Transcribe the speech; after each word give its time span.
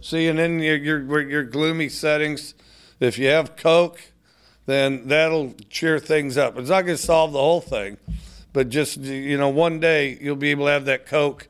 See, 0.00 0.28
and 0.28 0.38
then 0.38 0.60
your, 0.60 0.76
your 0.76 1.20
your 1.20 1.44
gloomy 1.44 1.88
settings. 1.88 2.54
If 3.00 3.18
you 3.18 3.28
have 3.28 3.56
Coke, 3.56 4.00
then 4.66 5.08
that'll 5.08 5.54
cheer 5.70 5.98
things 5.98 6.36
up. 6.36 6.58
It's 6.58 6.68
not 6.68 6.82
going 6.82 6.96
to 6.96 7.02
solve 7.02 7.32
the 7.32 7.38
whole 7.38 7.60
thing, 7.60 7.96
but 8.52 8.68
just 8.68 8.98
you 8.98 9.36
know, 9.38 9.48
one 9.48 9.80
day 9.80 10.18
you'll 10.20 10.36
be 10.36 10.50
able 10.50 10.66
to 10.66 10.72
have 10.72 10.84
that 10.86 11.06
Coke 11.06 11.48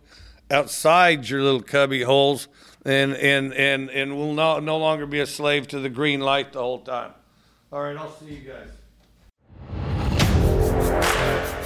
outside 0.50 1.28
your 1.28 1.42
little 1.42 1.62
cubby 1.62 2.02
holes, 2.02 2.48
and 2.84 3.14
and 3.14 3.52
and 3.54 3.90
and 3.90 4.16
will 4.16 4.34
no 4.34 4.60
no 4.60 4.78
longer 4.78 5.06
be 5.06 5.20
a 5.20 5.26
slave 5.26 5.68
to 5.68 5.80
the 5.80 5.90
green 5.90 6.20
light 6.20 6.52
the 6.52 6.60
whole 6.60 6.80
time. 6.80 7.12
All 7.72 7.82
right, 7.82 7.96
I'll 7.96 8.12
see 8.12 8.26
you 8.26 8.50
guys. 8.50 8.68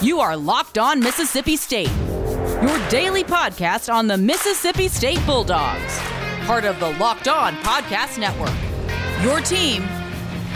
You 0.03 0.19
are 0.19 0.37
Locked 0.37 0.79
On 0.79 0.99
Mississippi 0.99 1.57
State, 1.57 1.91
your 2.61 2.89
daily 2.89 3.23
podcast 3.23 3.93
on 3.93 4.09
the 4.09 4.17
Mississippi 4.17 4.89
State 4.89 5.25
Bulldogs, 5.27 6.01
part 6.47 6.65
of 6.65 6.81
the 6.81 6.91
Locked 6.99 7.29
On 7.29 7.55
Podcast 7.57 8.19
Network. 8.19 8.53
Your 9.23 9.41
team 9.41 9.85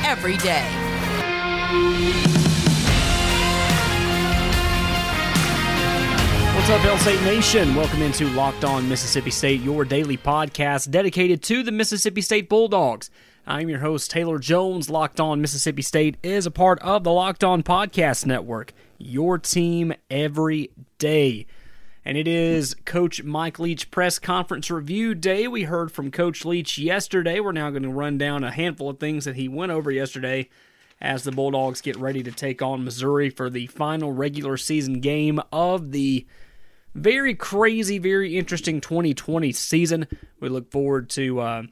every 0.04 0.36
day. 0.38 0.66
What's 6.56 6.70
up, 6.70 6.80
Hail 6.80 6.98
State 6.98 7.22
Nation? 7.22 7.76
Welcome 7.76 8.02
into 8.02 8.26
Locked 8.30 8.64
On 8.64 8.88
Mississippi 8.88 9.30
State, 9.30 9.60
your 9.60 9.84
daily 9.84 10.16
podcast 10.16 10.90
dedicated 10.90 11.40
to 11.44 11.62
the 11.62 11.70
Mississippi 11.70 12.20
State 12.20 12.48
Bulldogs. 12.48 13.08
I'm 13.46 13.68
your 13.68 13.78
host, 13.78 14.10
Taylor 14.10 14.40
Jones. 14.40 14.90
Locked 14.90 15.20
On 15.20 15.40
Mississippi 15.40 15.82
State 15.82 16.16
is 16.24 16.46
a 16.46 16.50
part 16.50 16.80
of 16.80 17.04
the 17.04 17.12
Locked 17.12 17.44
On 17.44 17.62
Podcast 17.62 18.26
Network, 18.26 18.72
your 18.98 19.38
team 19.38 19.94
every 20.10 20.70
day. 20.98 21.46
And 22.06 22.16
it 22.16 22.28
is 22.28 22.76
Coach 22.84 23.24
Mike 23.24 23.58
Leach 23.58 23.90
press 23.90 24.20
conference 24.20 24.70
review 24.70 25.12
day. 25.12 25.48
We 25.48 25.64
heard 25.64 25.90
from 25.90 26.12
Coach 26.12 26.44
Leach 26.44 26.78
yesterday. 26.78 27.40
We're 27.40 27.50
now 27.50 27.70
going 27.70 27.82
to 27.82 27.88
run 27.88 28.16
down 28.16 28.44
a 28.44 28.52
handful 28.52 28.88
of 28.88 29.00
things 29.00 29.24
that 29.24 29.34
he 29.34 29.48
went 29.48 29.72
over 29.72 29.90
yesterday 29.90 30.48
as 31.00 31.24
the 31.24 31.32
Bulldogs 31.32 31.80
get 31.80 31.96
ready 31.96 32.22
to 32.22 32.30
take 32.30 32.62
on 32.62 32.84
Missouri 32.84 33.28
for 33.28 33.50
the 33.50 33.66
final 33.66 34.12
regular 34.12 34.56
season 34.56 35.00
game 35.00 35.40
of 35.50 35.90
the 35.90 36.24
very 36.94 37.34
crazy, 37.34 37.98
very 37.98 38.38
interesting 38.38 38.80
2020 38.80 39.50
season. 39.50 40.06
We 40.38 40.48
look 40.48 40.70
forward 40.70 41.10
to 41.10 41.40
uh, 41.40 41.62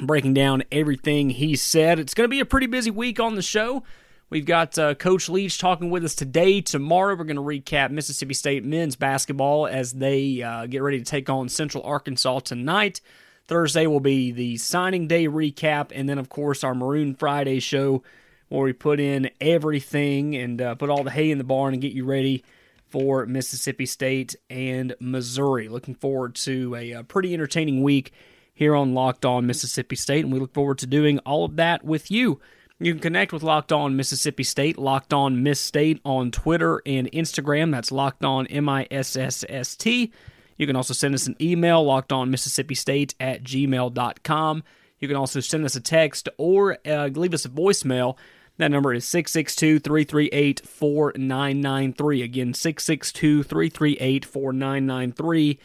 breaking 0.00 0.34
down 0.34 0.62
everything 0.70 1.30
he 1.30 1.56
said. 1.56 1.98
It's 1.98 2.14
going 2.14 2.26
to 2.26 2.32
be 2.32 2.38
a 2.38 2.46
pretty 2.46 2.68
busy 2.68 2.92
week 2.92 3.18
on 3.18 3.34
the 3.34 3.42
show. 3.42 3.82
We've 4.28 4.44
got 4.44 4.76
uh, 4.76 4.96
Coach 4.96 5.28
Leach 5.28 5.56
talking 5.56 5.88
with 5.88 6.04
us 6.04 6.16
today. 6.16 6.60
Tomorrow, 6.60 7.14
we're 7.14 7.24
going 7.24 7.36
to 7.36 7.42
recap 7.42 7.92
Mississippi 7.92 8.34
State 8.34 8.64
men's 8.64 8.96
basketball 8.96 9.68
as 9.68 9.92
they 9.92 10.42
uh, 10.42 10.66
get 10.66 10.82
ready 10.82 10.98
to 10.98 11.04
take 11.04 11.30
on 11.30 11.48
Central 11.48 11.84
Arkansas 11.84 12.40
tonight. 12.40 13.00
Thursday 13.46 13.86
will 13.86 14.00
be 14.00 14.32
the 14.32 14.56
signing 14.56 15.06
day 15.06 15.28
recap, 15.28 15.92
and 15.94 16.08
then, 16.08 16.18
of 16.18 16.28
course, 16.28 16.64
our 16.64 16.74
Maroon 16.74 17.14
Friday 17.14 17.60
show 17.60 18.02
where 18.48 18.64
we 18.64 18.72
put 18.72 18.98
in 18.98 19.30
everything 19.40 20.34
and 20.34 20.60
uh, 20.60 20.74
put 20.74 20.90
all 20.90 21.04
the 21.04 21.12
hay 21.12 21.30
in 21.30 21.38
the 21.38 21.44
barn 21.44 21.72
and 21.72 21.80
get 21.80 21.92
you 21.92 22.04
ready 22.04 22.42
for 22.88 23.26
Mississippi 23.26 23.86
State 23.86 24.34
and 24.50 24.96
Missouri. 24.98 25.68
Looking 25.68 25.94
forward 25.94 26.34
to 26.36 26.74
a, 26.74 26.90
a 26.90 27.04
pretty 27.04 27.32
entertaining 27.32 27.80
week 27.80 28.12
here 28.52 28.74
on 28.74 28.92
Locked 28.92 29.24
On 29.24 29.46
Mississippi 29.46 29.94
State, 29.94 30.24
and 30.24 30.32
we 30.32 30.40
look 30.40 30.52
forward 30.52 30.78
to 30.78 30.86
doing 30.88 31.20
all 31.20 31.44
of 31.44 31.54
that 31.56 31.84
with 31.84 32.10
you. 32.10 32.40
You 32.78 32.92
can 32.92 33.00
connect 33.00 33.32
with 33.32 33.42
Locked 33.42 33.72
On 33.72 33.96
Mississippi 33.96 34.42
State, 34.42 34.76
Locked 34.76 35.14
On 35.14 35.42
Miss 35.42 35.58
State 35.58 35.98
on 36.04 36.30
Twitter 36.30 36.82
and 36.84 37.10
Instagram. 37.10 37.72
That's 37.72 37.90
Locked 37.90 38.22
On 38.22 38.46
M 38.48 38.68
I 38.68 38.86
S 38.90 39.16
S 39.16 39.44
S 39.48 39.74
T. 39.76 40.12
You 40.58 40.66
can 40.66 40.76
also 40.76 40.92
send 40.92 41.14
us 41.14 41.26
an 41.26 41.36
email, 41.40 41.82
Locked 41.82 42.12
On 42.12 42.30
Mississippi 42.30 42.74
State 42.74 43.14
at 43.18 43.42
gmail.com. 43.42 44.62
You 44.98 45.08
can 45.08 45.16
also 45.16 45.40
send 45.40 45.64
us 45.64 45.74
a 45.74 45.80
text 45.80 46.28
or 46.36 46.76
uh, 46.86 47.08
leave 47.14 47.32
us 47.32 47.46
a 47.46 47.50
voicemail. 47.50 48.16
That 48.58 48.70
number 48.70 48.92
is 48.92 49.06
662 49.06 49.78
338 49.78 50.66
4993. 50.66 52.22
Again, 52.22 52.54
662 52.54 53.42
338 53.42 54.24
4993 54.26 55.58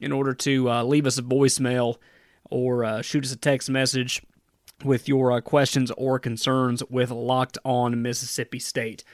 in 0.00 0.12
order 0.12 0.34
to 0.34 0.70
uh, 0.70 0.82
leave 0.82 1.06
us 1.06 1.18
a 1.18 1.22
voicemail 1.22 1.96
or 2.50 2.84
uh, 2.84 3.02
shoot 3.02 3.24
us 3.24 3.32
a 3.32 3.36
text 3.36 3.70
message 3.70 4.22
with 4.84 5.08
your 5.08 5.32
uh, 5.32 5.40
questions 5.40 5.90
or 5.96 6.18
concerns 6.18 6.82
with 6.88 7.10
Locked 7.10 7.58
On 7.64 8.00
Mississippi 8.00 8.58
State. 8.58 9.04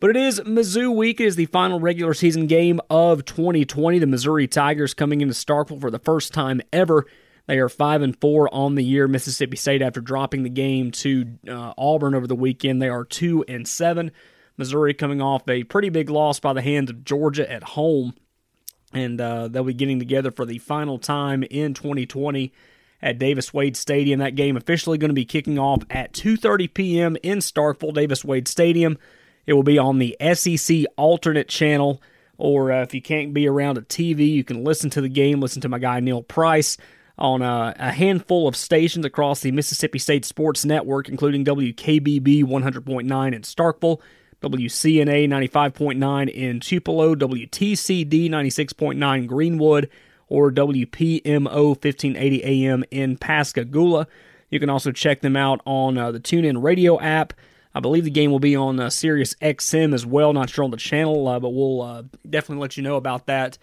But 0.00 0.10
it 0.10 0.16
is 0.16 0.40
Mizzou 0.40 0.94
week. 0.94 1.20
It 1.20 1.26
is 1.26 1.36
the 1.36 1.46
final 1.46 1.80
regular 1.80 2.14
season 2.14 2.46
game 2.46 2.80
of 2.90 3.24
2020. 3.24 3.98
The 3.98 4.06
Missouri 4.06 4.46
Tigers 4.46 4.92
coming 4.92 5.20
into 5.20 5.34
Starkville 5.34 5.80
for 5.80 5.90
the 5.90 5.98
first 5.98 6.34
time 6.34 6.60
ever. 6.72 7.06
They 7.46 7.58
are 7.58 7.68
five 7.68 8.02
and 8.02 8.18
four 8.20 8.52
on 8.54 8.74
the 8.74 8.84
year. 8.84 9.06
Mississippi 9.06 9.56
State, 9.56 9.82
after 9.82 10.00
dropping 10.00 10.42
the 10.42 10.50
game 10.50 10.90
to 10.92 11.26
uh, 11.48 11.74
Auburn 11.78 12.14
over 12.14 12.26
the 12.26 12.34
weekend, 12.34 12.82
they 12.82 12.88
are 12.88 13.04
two 13.04 13.44
and 13.48 13.68
seven. 13.68 14.10
Missouri 14.56 14.94
coming 14.94 15.20
off 15.20 15.48
a 15.48 15.64
pretty 15.64 15.88
big 15.88 16.10
loss 16.10 16.40
by 16.40 16.52
the 16.52 16.62
hands 16.62 16.90
of 16.90 17.04
Georgia 17.04 17.50
at 17.50 17.62
home, 17.62 18.14
and 18.92 19.20
uh, 19.20 19.48
they'll 19.48 19.64
be 19.64 19.74
getting 19.74 19.98
together 19.98 20.30
for 20.30 20.44
the 20.46 20.58
final 20.58 20.98
time 20.98 21.42
in 21.44 21.74
2020 21.74 22.52
at 23.04 23.18
Davis 23.18 23.52
Wade 23.52 23.76
Stadium. 23.76 24.18
That 24.18 24.34
game 24.34 24.56
officially 24.56 24.96
going 24.98 25.10
to 25.10 25.14
be 25.14 25.26
kicking 25.26 25.58
off 25.58 25.82
at 25.90 26.12
2:30 26.12 26.74
p.m. 26.74 27.16
in 27.22 27.38
Starkville, 27.38 27.94
Davis 27.94 28.24
Wade 28.24 28.48
Stadium. 28.48 28.98
It 29.46 29.52
will 29.52 29.62
be 29.62 29.78
on 29.78 29.98
the 29.98 30.16
SEC 30.32 30.86
alternate 30.96 31.48
channel, 31.48 32.02
or 32.38 32.72
uh, 32.72 32.82
if 32.82 32.94
you 32.94 33.02
can't 33.02 33.34
be 33.34 33.46
around 33.46 33.76
a 33.76 33.82
TV, 33.82 34.32
you 34.32 34.42
can 34.42 34.64
listen 34.64 34.88
to 34.90 35.02
the 35.02 35.10
game. 35.10 35.40
Listen 35.40 35.60
to 35.60 35.68
my 35.68 35.78
guy 35.78 36.00
Neil 36.00 36.22
Price 36.22 36.78
on 37.18 37.42
a, 37.42 37.74
a 37.78 37.92
handful 37.92 38.48
of 38.48 38.56
stations 38.56 39.04
across 39.04 39.40
the 39.40 39.52
Mississippi 39.52 39.98
State 39.98 40.24
Sports 40.24 40.64
Network, 40.64 41.08
including 41.08 41.44
WKBB 41.44 42.42
100.9 42.42 43.34
in 43.34 43.42
Starkville. 43.42 44.00
WCNA 44.42 45.26
95.9 45.26 46.28
in 46.28 46.60
Tupelo, 46.60 47.14
WTCD 47.14 48.28
96.9 48.28 49.26
Greenwood, 49.26 49.88
or 50.28 50.50
WPMO 50.50 51.68
1580 51.68 52.44
AM 52.44 52.84
in 52.90 53.16
Pascagoula. 53.16 54.06
You 54.50 54.60
can 54.60 54.70
also 54.70 54.92
check 54.92 55.20
them 55.20 55.36
out 55.36 55.60
on 55.64 55.98
uh, 55.98 56.12
the 56.12 56.20
TuneIn 56.20 56.62
Radio 56.62 57.00
app. 57.00 57.32
I 57.74 57.80
believe 57.80 58.04
the 58.04 58.10
game 58.10 58.30
will 58.30 58.38
be 58.38 58.54
on 58.54 58.78
uh, 58.78 58.88
Sirius 58.88 59.34
XM 59.42 59.94
as 59.94 60.06
well. 60.06 60.32
Not 60.32 60.50
sure 60.50 60.64
on 60.64 60.70
the 60.70 60.76
channel, 60.76 61.26
uh, 61.26 61.40
but 61.40 61.50
we'll 61.50 61.82
uh, 61.82 62.02
definitely 62.28 62.62
let 62.62 62.76
you 62.76 62.82
know 62.82 62.96
about 62.96 63.26
that 63.26 63.58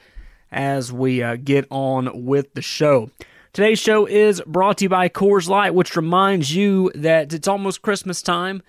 as 0.51 0.91
we 0.91 1.23
uh, 1.23 1.37
get 1.37 1.65
on 1.69 2.25
with 2.25 2.53
the 2.53 2.61
show. 2.61 3.09
Today's 3.53 3.79
show 3.79 4.05
is 4.05 4.41
brought 4.45 4.77
to 4.77 4.85
you 4.85 4.89
by 4.89 5.09
Coors 5.09 5.47
Light, 5.47 5.73
which 5.73 5.95
reminds 5.95 6.55
you 6.55 6.91
that 6.95 7.33
it's 7.33 7.47
almost 7.47 7.81
Christmas 7.81 8.21
time. 8.21 8.61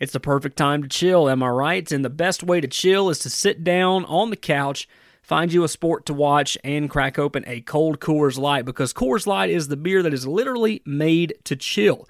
It's 0.00 0.12
the 0.12 0.20
perfect 0.20 0.56
time 0.56 0.82
to 0.82 0.88
chill, 0.88 1.28
am 1.28 1.42
I 1.42 1.48
right? 1.48 1.92
And 1.92 2.04
the 2.04 2.10
best 2.10 2.42
way 2.42 2.60
to 2.60 2.68
chill 2.68 3.10
is 3.10 3.20
to 3.20 3.30
sit 3.30 3.62
down 3.62 4.04
on 4.06 4.30
the 4.30 4.36
couch 4.36 4.88
find 5.24 5.52
you 5.52 5.64
a 5.64 5.68
sport 5.68 6.04
to 6.06 6.14
watch, 6.14 6.56
and 6.62 6.90
crack 6.90 7.18
open 7.18 7.44
a 7.46 7.62
cold 7.62 7.98
Coors 7.98 8.38
Light 8.38 8.64
because 8.64 8.92
Coors 8.92 9.26
Light 9.26 9.50
is 9.50 9.68
the 9.68 9.76
beer 9.76 10.02
that 10.02 10.14
is 10.14 10.26
literally 10.26 10.82
made 10.84 11.34
to 11.44 11.56
chill. 11.56 12.06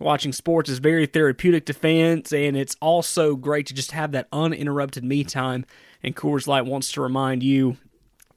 Watching 0.00 0.32
sports 0.32 0.68
is 0.68 0.80
very 0.80 1.06
therapeutic 1.06 1.66
to 1.66 1.72
fans, 1.72 2.32
and 2.32 2.56
it's 2.56 2.76
also 2.80 3.36
great 3.36 3.66
to 3.66 3.74
just 3.74 3.92
have 3.92 4.12
that 4.12 4.28
uninterrupted 4.32 5.04
me 5.04 5.24
time. 5.24 5.64
And 6.02 6.14
Coors 6.14 6.46
Light 6.46 6.66
wants 6.66 6.92
to 6.92 7.00
remind 7.00 7.42
you 7.42 7.76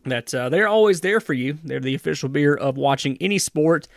that 0.05 0.33
uh, 0.33 0.49
they're 0.49 0.67
always 0.67 1.01
there 1.01 1.19
for 1.19 1.33
you. 1.33 1.57
They're 1.63 1.79
the 1.79 1.95
official 1.95 2.29
beer 2.29 2.55
of 2.55 2.77
watching 2.77 3.17
any 3.19 3.37
sport 3.37 3.87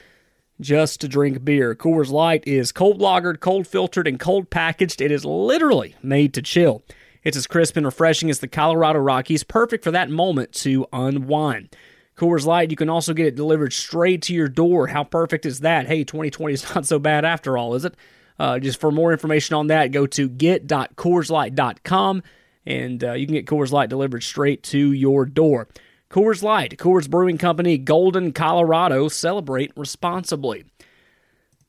just 0.60 1.00
to 1.00 1.08
drink 1.08 1.44
beer. 1.44 1.74
Coors 1.74 2.10
Light 2.10 2.46
is 2.46 2.72
cold 2.72 3.00
lagered, 3.00 3.40
cold 3.40 3.66
filtered, 3.66 4.06
and 4.06 4.20
cold 4.20 4.50
packaged. 4.50 5.00
It 5.00 5.10
is 5.10 5.24
literally 5.24 5.96
made 6.02 6.34
to 6.34 6.42
chill. 6.42 6.82
It's 7.24 7.36
as 7.36 7.46
crisp 7.46 7.76
and 7.76 7.86
refreshing 7.86 8.28
as 8.28 8.40
the 8.40 8.48
Colorado 8.48 8.98
Rockies, 8.98 9.42
perfect 9.44 9.82
for 9.82 9.90
that 9.90 10.10
moment 10.10 10.52
to 10.52 10.86
unwind. 10.92 11.74
Coors 12.16 12.44
Light, 12.46 12.70
you 12.70 12.76
can 12.76 12.90
also 12.90 13.14
get 13.14 13.26
it 13.26 13.34
delivered 13.34 13.72
straight 13.72 14.22
to 14.22 14.34
your 14.34 14.48
door. 14.48 14.86
How 14.88 15.04
perfect 15.04 15.46
is 15.46 15.60
that? 15.60 15.86
Hey, 15.86 16.04
2020 16.04 16.54
is 16.54 16.64
not 16.74 16.86
so 16.86 16.98
bad 16.98 17.24
after 17.24 17.56
all, 17.58 17.74
is 17.74 17.84
it? 17.84 17.96
Uh, 18.38 18.58
just 18.58 18.80
for 18.80 18.90
more 18.92 19.12
information 19.12 19.54
on 19.54 19.68
that, 19.68 19.90
go 19.90 20.06
to 20.06 20.28
get.coorslight.com 20.28 22.22
and 22.66 23.04
uh, 23.04 23.12
you 23.12 23.26
can 23.26 23.34
get 23.34 23.46
Coors 23.46 23.72
Light 23.72 23.88
delivered 23.88 24.22
straight 24.22 24.62
to 24.64 24.92
your 24.92 25.24
door. 25.24 25.68
Coors 26.10 26.42
Light, 26.42 26.76
Coors 26.78 27.08
Brewing 27.08 27.38
Company, 27.38 27.78
Golden, 27.78 28.32
Colorado. 28.32 29.08
Celebrate 29.08 29.72
responsibly. 29.76 30.64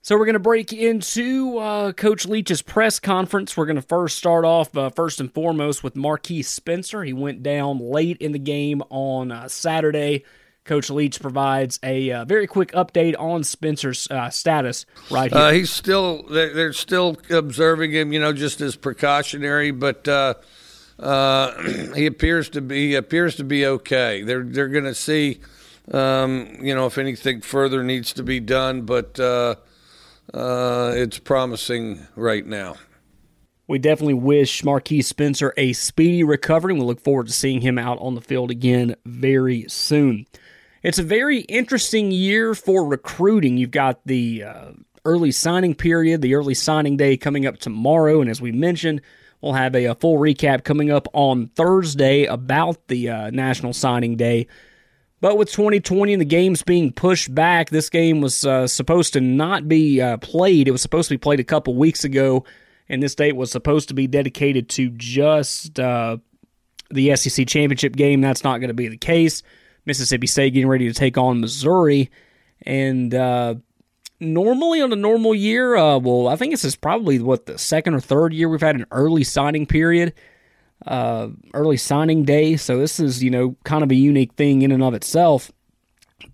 So 0.06 0.16
we're 0.20 0.26
going 0.26 0.34
to 0.34 0.40
break 0.40 0.72
into 0.72 1.58
uh, 1.58 1.92
Coach 1.92 2.28
Leach's 2.28 2.62
press 2.62 3.00
conference. 3.00 3.58
We're 3.58 3.66
going 3.66 3.78
to 3.78 3.82
first 3.82 4.20
start 4.20 4.46
off, 4.46 4.78
uh, 4.78 4.92
first 4.92 5.20
and 5.20 5.34
foremost, 5.34 5.84
with 5.84 5.96
Marquiss 5.96 6.46
Spencer. 6.46 7.04
He 7.04 7.12
went 7.12 7.42
down 7.42 7.80
late 7.80 8.18
in 8.18 8.32
the 8.32 8.38
game 8.38 8.84
on 8.92 9.32
uh, 9.32 9.48
Saturday. 9.48 10.24
Coach 10.64 10.92
Leach 10.92 11.20
provides 11.20 11.80
a 11.82 12.12
uh, 12.12 12.26
very 12.26 12.46
quick 12.46 12.72
update 12.74 13.16
on 13.18 13.44
Spencer's 13.44 14.08
uh, 14.12 14.30
status 14.30 14.86
right 15.10 15.34
here. 15.34 15.42
Uh, 15.42 15.52
he's 15.54 15.72
still 15.72 16.22
they're, 16.30 16.54
they're, 16.54 16.74
still 16.74 17.18
observing 17.32 17.92
him, 17.92 18.14
you 18.14 18.20
know, 18.20 18.32
just 18.32 18.62
as 18.62 18.76
precautionary, 18.76 19.72
but 19.72 20.06
he 21.96 22.06
appears 22.06 22.50
to 22.50 22.62
be 22.62 22.94
appears 22.94 23.38
to 23.38 23.44
be 23.44 23.66
okay. 23.66 24.22
They're 24.22 24.44
they're 24.44 24.68
going 24.68 24.84
to 24.84 24.94
see 24.94 25.40
um, 25.92 26.60
you 26.62 26.76
know, 26.76 26.86
if 26.86 27.00
anything 27.00 27.42
further 27.42 27.84
needs 27.84 28.14
to 28.14 28.22
be 28.22 28.40
done, 28.40 28.84
but 28.84 29.20
uh, 30.36 30.94
it's 30.96 31.18
promising 31.18 32.06
right 32.16 32.46
now. 32.46 32.76
We 33.68 33.80
definitely 33.80 34.16
wish 34.16 34.62
Marquiss 34.64 35.06
Spencer 35.06 35.54
a 35.58 35.74
speedy 35.74 36.24
recovery. 36.24 36.74
We 36.74 36.82
look 36.82 37.02
forward 37.02 37.28
to 37.28 37.34
seeing 37.34 37.62
him 37.62 37.80
out 37.80 37.98
on 38.00 38.14
the 38.14 38.22
field 38.22 38.52
again 38.52 38.96
very 39.06 39.66
soon. 39.68 40.28
It's 40.84 41.00
a 41.00 41.04
very 41.04 41.40
interesting 41.40 42.12
year 42.12 42.54
for 42.54 42.86
recruiting. 42.86 43.58
You've 43.58 43.72
got 43.72 44.06
the 44.06 44.44
uh, 44.44 44.72
early 45.04 45.32
signing 45.32 45.74
period, 45.74 46.22
the 46.22 46.36
early 46.36 46.54
signing 46.54 46.98
day 46.98 47.18
coming 47.18 47.48
up 47.48 47.58
tomorrow, 47.58 48.22
and 48.22 48.30
as 48.30 48.40
we 48.40 48.52
mentioned, 48.52 49.02
we'll 49.42 49.54
have 49.54 49.74
a, 49.74 49.86
a 49.86 49.96
full 49.96 50.20
recap 50.20 50.64
coming 50.64 50.92
up 50.92 51.08
on 51.14 51.48
Thursday 51.48 52.26
about 52.26 52.88
the 52.88 53.10
uh, 53.10 53.30
National 53.32 53.74
Signing 53.74 54.16
Day. 54.16 54.48
But 55.26 55.40
with 55.40 55.52
2020 55.52 56.14
and 56.14 56.22
the 56.22 56.26
games 56.26 56.62
being 56.62 56.94
pushed 56.94 57.34
back, 57.34 57.72
this 57.72 57.90
game 57.90 58.22
was 58.22 58.46
uh, 58.46 58.68
supposed 58.68 59.14
to 59.14 59.22
not 59.22 59.68
be 59.68 60.00
uh, 60.00 60.18
played. 60.18 60.68
It 60.68 60.72
was 60.72 60.84
supposed 60.84 61.10
to 61.10 61.16
be 61.16 61.18
played 61.18 61.40
a 61.40 61.44
couple 61.44 61.74
weeks 61.74 62.04
ago 62.04 62.46
and 62.90 63.02
this 63.02 63.16
date 63.16 63.36
was 63.36 63.52
supposed 63.52 63.88
to 63.88 63.96
be 63.96 64.06
dedicated 64.06 64.70
to 64.70 64.90
just 64.92 65.80
uh, 65.80 66.18
the 66.92 67.16
SEC 67.16 67.48
championship 67.48 67.96
game. 67.96 68.22
That's 68.22 68.44
not 68.44 68.60
going 68.60 68.68
to 68.68 68.76
be 68.76 68.88
the 68.88 68.98
case. 68.98 69.42
Mississippi 69.88 70.28
State 70.28 70.54
getting 70.54 70.70
ready 70.70 70.88
to 70.88 70.94
take 70.94 71.18
on 71.18 71.42
Missouri, 71.42 72.12
and 72.62 73.12
uh, 73.12 73.56
normally 74.20 74.80
on 74.80 74.94
a 74.94 74.96
normal 74.96 75.34
year, 75.34 75.76
uh, 75.76 75.98
well, 75.98 76.28
I 76.28 76.36
think 76.36 76.54
this 76.54 76.64
is 76.64 76.76
probably 76.76 77.20
what 77.20 77.48
the 77.48 77.58
second 77.58 77.96
or 77.96 78.00
third 78.00 78.32
year 78.32 78.48
we've 78.48 78.62
had 78.62 78.76
an 78.76 78.86
early 78.92 79.24
signing 79.24 79.66
period, 79.66 80.14
uh, 80.86 81.30
early 81.54 81.78
signing 81.78 82.24
day. 82.24 82.58
So 82.58 82.78
this 82.78 83.00
is 83.00 83.24
you 83.24 83.30
know 83.30 83.56
kind 83.64 83.84
of 83.84 83.92
a 83.92 83.96
unique 83.96 84.34
thing 84.34 84.62
in 84.62 84.72
and 84.72 84.84
of 84.84 84.94
itself, 84.94 85.52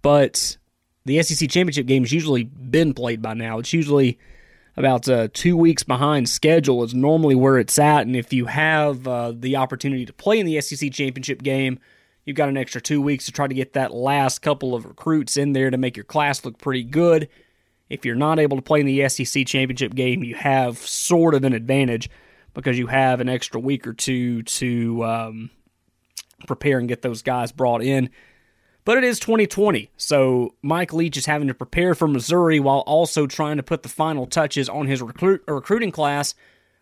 but 0.02 0.58
the 1.06 1.22
SEC 1.24 1.50
championship 1.50 1.86
game 1.88 2.04
has 2.04 2.12
usually 2.12 2.44
been 2.44 2.94
played 2.94 3.22
by 3.22 3.34
now. 3.34 3.60
It's 3.60 3.74
usually 3.74 4.20
about 4.78 5.08
uh, 5.10 5.28
two 5.34 5.58
weeks 5.58 5.84
behind 5.84 6.30
schedule 6.30 6.84
is 6.84 6.94
normally 6.94 7.36
where 7.36 7.58
it's 7.58 7.78
at. 7.78 8.06
And 8.06 8.16
if 8.16 8.32
you 8.32 8.46
have 8.46 9.08
uh, 9.08 9.34
the 9.36 9.56
opportunity 9.58 10.06
to 10.06 10.14
play 10.14 10.40
in 10.40 10.46
the 10.46 10.62
SEC 10.62 10.92
championship 10.92 11.44
game, 11.44 11.80
you've 12.26 12.38
got 12.38 12.50
an 12.50 12.58
extra 12.58 12.80
two 12.80 13.02
weeks 13.02 13.26
to 13.26 13.32
try 13.32 13.48
to 13.48 13.54
get 13.54 13.74
that 13.74 13.94
last 13.94 14.40
couple 14.40 14.74
of 14.76 14.86
recruits 14.86 15.38
in 15.38 15.54
there 15.54 15.70
to 15.70 15.78
make 15.78 15.98
your 15.98 16.06
class 16.06 16.46
look 16.46 16.58
pretty 16.58 16.84
good. 16.84 17.28
If 17.90 18.06
you're 18.06 18.16
not 18.16 18.40
able 18.40 18.58
to 18.58 18.64
play 18.64 18.80
in 18.80 18.86
the 18.86 19.10
SEC 19.10 19.46
championship 19.46 19.94
game, 19.94 20.24
you 20.24 20.36
have 20.36 20.78
sort 20.78 21.36
of 21.36 21.44
an 21.44 21.54
advantage 21.54 22.10
because 22.54 22.78
you 22.78 22.88
have 22.88 23.20
an 23.20 23.30
extra 23.30 23.60
week 23.60 23.88
or 23.88 23.94
two 23.94 24.44
to 24.44 25.04
um, 25.04 25.50
prepare 26.48 26.80
and 26.80 26.88
get 26.88 27.02
those 27.02 27.22
guys 27.22 27.52
brought 27.52 27.82
in. 27.82 28.10
But 28.84 28.98
it 28.98 29.04
is 29.04 29.20
2020, 29.20 29.92
so 29.96 30.56
Mike 30.64 30.92
Leach 30.92 31.16
is 31.16 31.28
having 31.28 31.48
to 31.48 31.54
prepare 31.54 31.94
for 31.94 32.08
Missouri 32.08 32.60
while 32.60 32.80
also 32.80 33.28
trying 33.28 33.58
to 33.58 33.64
put 33.64 33.84
the 33.84 33.90
final 33.90 34.26
touches 34.26 34.68
on 34.68 34.88
his 34.88 35.04
recruit, 35.04 35.44
recruiting 35.48 35.92
class, 35.92 36.34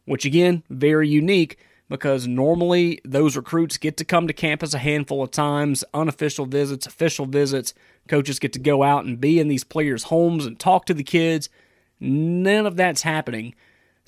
which 0.05 0.23
again, 0.23 0.63
very 0.69 1.09
unique 1.09 1.57
because 1.89 2.27
normally 2.27 3.01
those 3.03 3.35
recruits 3.35 3.77
get 3.77 3.97
to 3.97 4.05
come 4.05 4.27
to 4.27 4.33
campus 4.33 4.73
a 4.73 4.77
handful 4.77 5.23
of 5.23 5.31
times, 5.31 5.83
unofficial 5.93 6.45
visits, 6.45 6.85
official 6.85 7.25
visits. 7.25 7.73
Coaches 8.07 8.39
get 8.39 8.53
to 8.53 8.59
go 8.59 8.83
out 8.83 9.05
and 9.05 9.19
be 9.19 9.39
in 9.39 9.47
these 9.47 9.63
players' 9.63 10.03
homes 10.03 10.45
and 10.45 10.59
talk 10.59 10.85
to 10.85 10.93
the 10.93 11.03
kids. 11.03 11.49
None 11.99 12.65
of 12.65 12.77
that's 12.77 13.01
happening. 13.01 13.55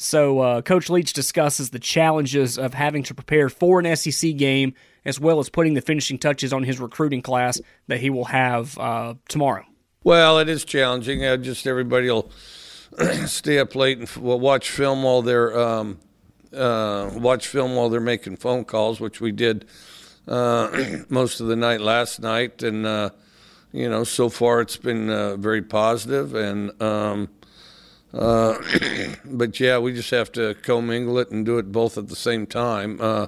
So, 0.01 0.39
uh, 0.39 0.61
Coach 0.63 0.89
Leach 0.89 1.13
discusses 1.13 1.69
the 1.69 1.77
challenges 1.77 2.57
of 2.57 2.73
having 2.73 3.03
to 3.03 3.13
prepare 3.13 3.49
for 3.49 3.79
an 3.79 3.95
SEC 3.95 4.35
game 4.35 4.73
as 5.05 5.19
well 5.19 5.37
as 5.37 5.47
putting 5.49 5.75
the 5.75 5.81
finishing 5.81 6.17
touches 6.17 6.51
on 6.51 6.63
his 6.63 6.79
recruiting 6.79 7.21
class 7.21 7.61
that 7.85 7.99
he 7.99 8.09
will 8.09 8.25
have 8.25 8.75
uh, 8.79 9.13
tomorrow. 9.29 9.63
Well, 10.03 10.39
it 10.39 10.49
is 10.49 10.65
challenging. 10.65 11.23
Uh, 11.23 11.37
just 11.37 11.67
everybody 11.67 12.09
will 12.09 12.31
stay 13.27 13.59
up 13.59 13.75
late 13.75 13.99
and 13.99 14.07
f- 14.07 14.17
watch 14.17 14.71
film 14.71 15.03
while 15.03 15.21
they're 15.21 15.55
um, 15.55 15.99
uh, 16.51 17.11
watch 17.13 17.47
film 17.47 17.75
while 17.75 17.89
they're 17.89 18.01
making 18.01 18.37
phone 18.37 18.65
calls, 18.65 18.99
which 18.99 19.21
we 19.21 19.31
did 19.31 19.65
uh, 20.27 20.95
most 21.09 21.39
of 21.41 21.45
the 21.45 21.55
night 21.55 21.79
last 21.79 22.19
night, 22.19 22.63
and 22.63 22.87
uh, 22.87 23.11
you 23.71 23.87
know, 23.87 24.03
so 24.03 24.29
far 24.29 24.61
it's 24.61 24.77
been 24.77 25.39
very 25.39 25.61
positive 25.61 26.33
and. 26.33 26.81
Um, 26.81 27.29
uh, 28.13 28.57
but 29.25 29.59
yeah, 29.59 29.77
we 29.77 29.93
just 29.93 30.09
have 30.11 30.31
to 30.33 30.55
commingle 30.55 31.17
it 31.17 31.31
and 31.31 31.45
do 31.45 31.57
it 31.57 31.71
both 31.71 31.97
at 31.97 32.07
the 32.07 32.15
same 32.15 32.45
time. 32.45 32.99
Uh, 32.99 33.27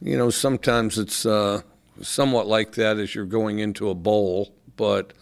you 0.00 0.16
know, 0.16 0.30
sometimes 0.30 0.98
it's 0.98 1.24
uh, 1.24 1.62
somewhat 2.02 2.46
like 2.46 2.72
that 2.72 2.98
as 2.98 3.14
you're 3.14 3.24
going 3.24 3.58
into 3.58 3.88
a 3.88 3.94
bowl, 3.94 4.54
but 4.76 5.12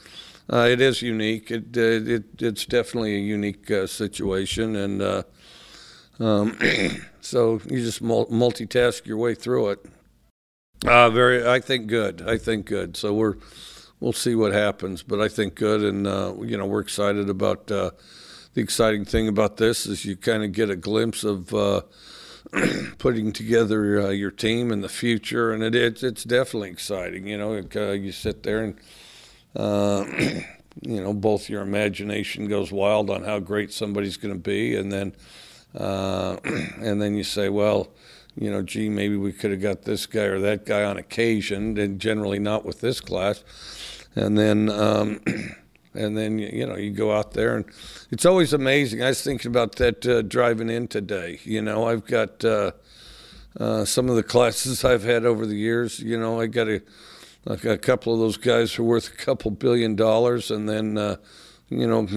uh, 0.52 0.67
it 0.69 0.81
is 0.81 1.02
unique. 1.02 1.50
It, 1.50 1.76
it 1.76 2.25
it's 2.40 2.67
definitely 2.67 3.14
a 3.14 3.20
unique 3.20 3.70
uh, 3.70 3.87
situation, 3.87 4.75
and 4.75 5.25
um, 6.19 6.58
so 7.20 7.61
you 7.70 7.81
just 7.81 8.02
multitask 8.02 9.06
your 9.06 9.19
way 9.19 9.34
through 9.34 9.70
it. 9.70 9.87
very, 10.82 11.46
I 11.46 11.61
think 11.61 11.87
good. 11.87 12.23
I 12.26 12.37
think 12.37 12.67
good. 12.67 12.96
So 12.96 13.14
we're 13.14 13.37
we'll 14.00 14.12
see 14.12 14.34
what 14.34 14.52
happens, 14.52 15.05
but 15.05 15.20
I 15.20 15.29
think 15.29 15.55
good, 15.55 15.82
and 15.82 16.05
you 16.50 16.56
know, 16.56 16.67
we're 16.67 16.81
excited 16.81 17.31
about 17.31 17.70
the 18.54 18.60
exciting 18.60 19.04
thing 19.04 19.28
about 19.28 19.56
this 19.56 19.87
is 19.87 20.04
you 20.04 20.16
kind 20.16 20.44
of 20.44 20.52
get 20.52 20.69
a 20.70 20.76
glimpse 20.76 21.25
of 21.25 21.54
uh, 21.54 21.82
putting 22.99 23.32
together 23.32 24.00
uh, 24.00 24.08
your 24.10 24.31
team 24.31 24.70
in 24.70 24.82
the 24.82 24.88
future, 24.88 25.52
and 25.52 25.62
it, 25.62 25.75
it's 25.75 26.02
it's 26.02 26.25
definitely 26.25 26.70
exciting. 26.70 27.26
You 27.26 27.38
know, 27.38 27.54
it, 27.54 27.75
uh, 27.75 27.90
you 27.93 28.12
sit 28.12 28.43
there 28.43 28.62
and 28.64 28.76
uh, 29.56 30.04
you 30.82 31.02
know 31.02 31.14
both 31.14 31.49
your 31.49 31.62
imagination 31.62 32.46
goes 32.49 32.70
wild 32.70 33.08
on 33.10 33.25
how 33.25 33.38
great 33.38 33.72
somebody's 33.72 34.16
going 34.16 34.34
to 34.34 34.40
be, 34.40 34.76
and 34.76 34.93
then 34.93 35.14
uh, 35.75 36.37
and 36.44 37.00
then 37.00 37.14
you 37.14 37.25
say, 37.25 37.48
well. 37.48 37.88
You 38.34 38.50
know, 38.50 38.62
gee, 38.62 38.88
maybe 38.88 39.14
we 39.14 39.31
could 39.31 39.50
have 39.50 39.60
got 39.60 39.82
this 39.82 40.06
guy 40.06 40.22
or 40.22 40.40
that 40.40 40.64
guy 40.64 40.84
on 40.84 40.96
occasion, 40.96 41.76
and 41.76 42.00
generally 42.00 42.38
not 42.38 42.64
with 42.64 42.81
this 42.81 42.98
class. 42.98 43.44
And 44.14 44.38
then 44.38 44.70
um, 44.70 45.20
and 45.94 46.16
then 46.16 46.38
you 46.38 46.66
know 46.66 46.76
you 46.76 46.90
go 46.90 47.12
out 47.12 47.32
there 47.32 47.56
and 47.56 47.64
it's 48.10 48.24
always 48.26 48.52
amazing. 48.52 49.02
I 49.02 49.08
was 49.08 49.22
thinking 49.22 49.50
about 49.50 49.76
that 49.76 50.06
uh, 50.06 50.22
driving 50.22 50.70
in 50.70 50.88
today. 50.88 51.40
You 51.44 51.62
know, 51.62 51.86
I've 51.88 52.06
got 52.06 52.44
uh, 52.44 52.72
uh, 53.58 53.84
some 53.84 54.08
of 54.08 54.16
the 54.16 54.22
classes 54.22 54.84
I've 54.84 55.04
had 55.04 55.24
over 55.24 55.46
the 55.46 55.56
years. 55.56 56.00
You 56.00 56.18
know, 56.18 56.40
I 56.40 56.46
got 56.46 56.68
a, 56.68 56.82
like 57.44 57.64
a 57.64 57.78
couple 57.78 58.12
of 58.14 58.20
those 58.20 58.36
guys 58.36 58.74
who 58.74 58.84
are 58.84 58.86
worth 58.86 59.12
a 59.12 59.16
couple 59.16 59.50
billion 59.50 59.96
dollars, 59.96 60.50
and 60.50 60.68
then 60.68 60.98
uh, 60.98 61.16
you 61.68 61.86
know. 61.86 62.08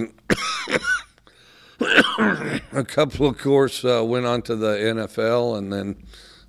a 2.72 2.84
couple, 2.84 3.26
of 3.26 3.36
course, 3.36 3.84
uh, 3.84 4.02
went 4.02 4.24
on 4.24 4.40
to 4.40 4.56
the 4.56 4.76
NFL, 4.76 5.58
and 5.58 5.70
then, 5.70 5.96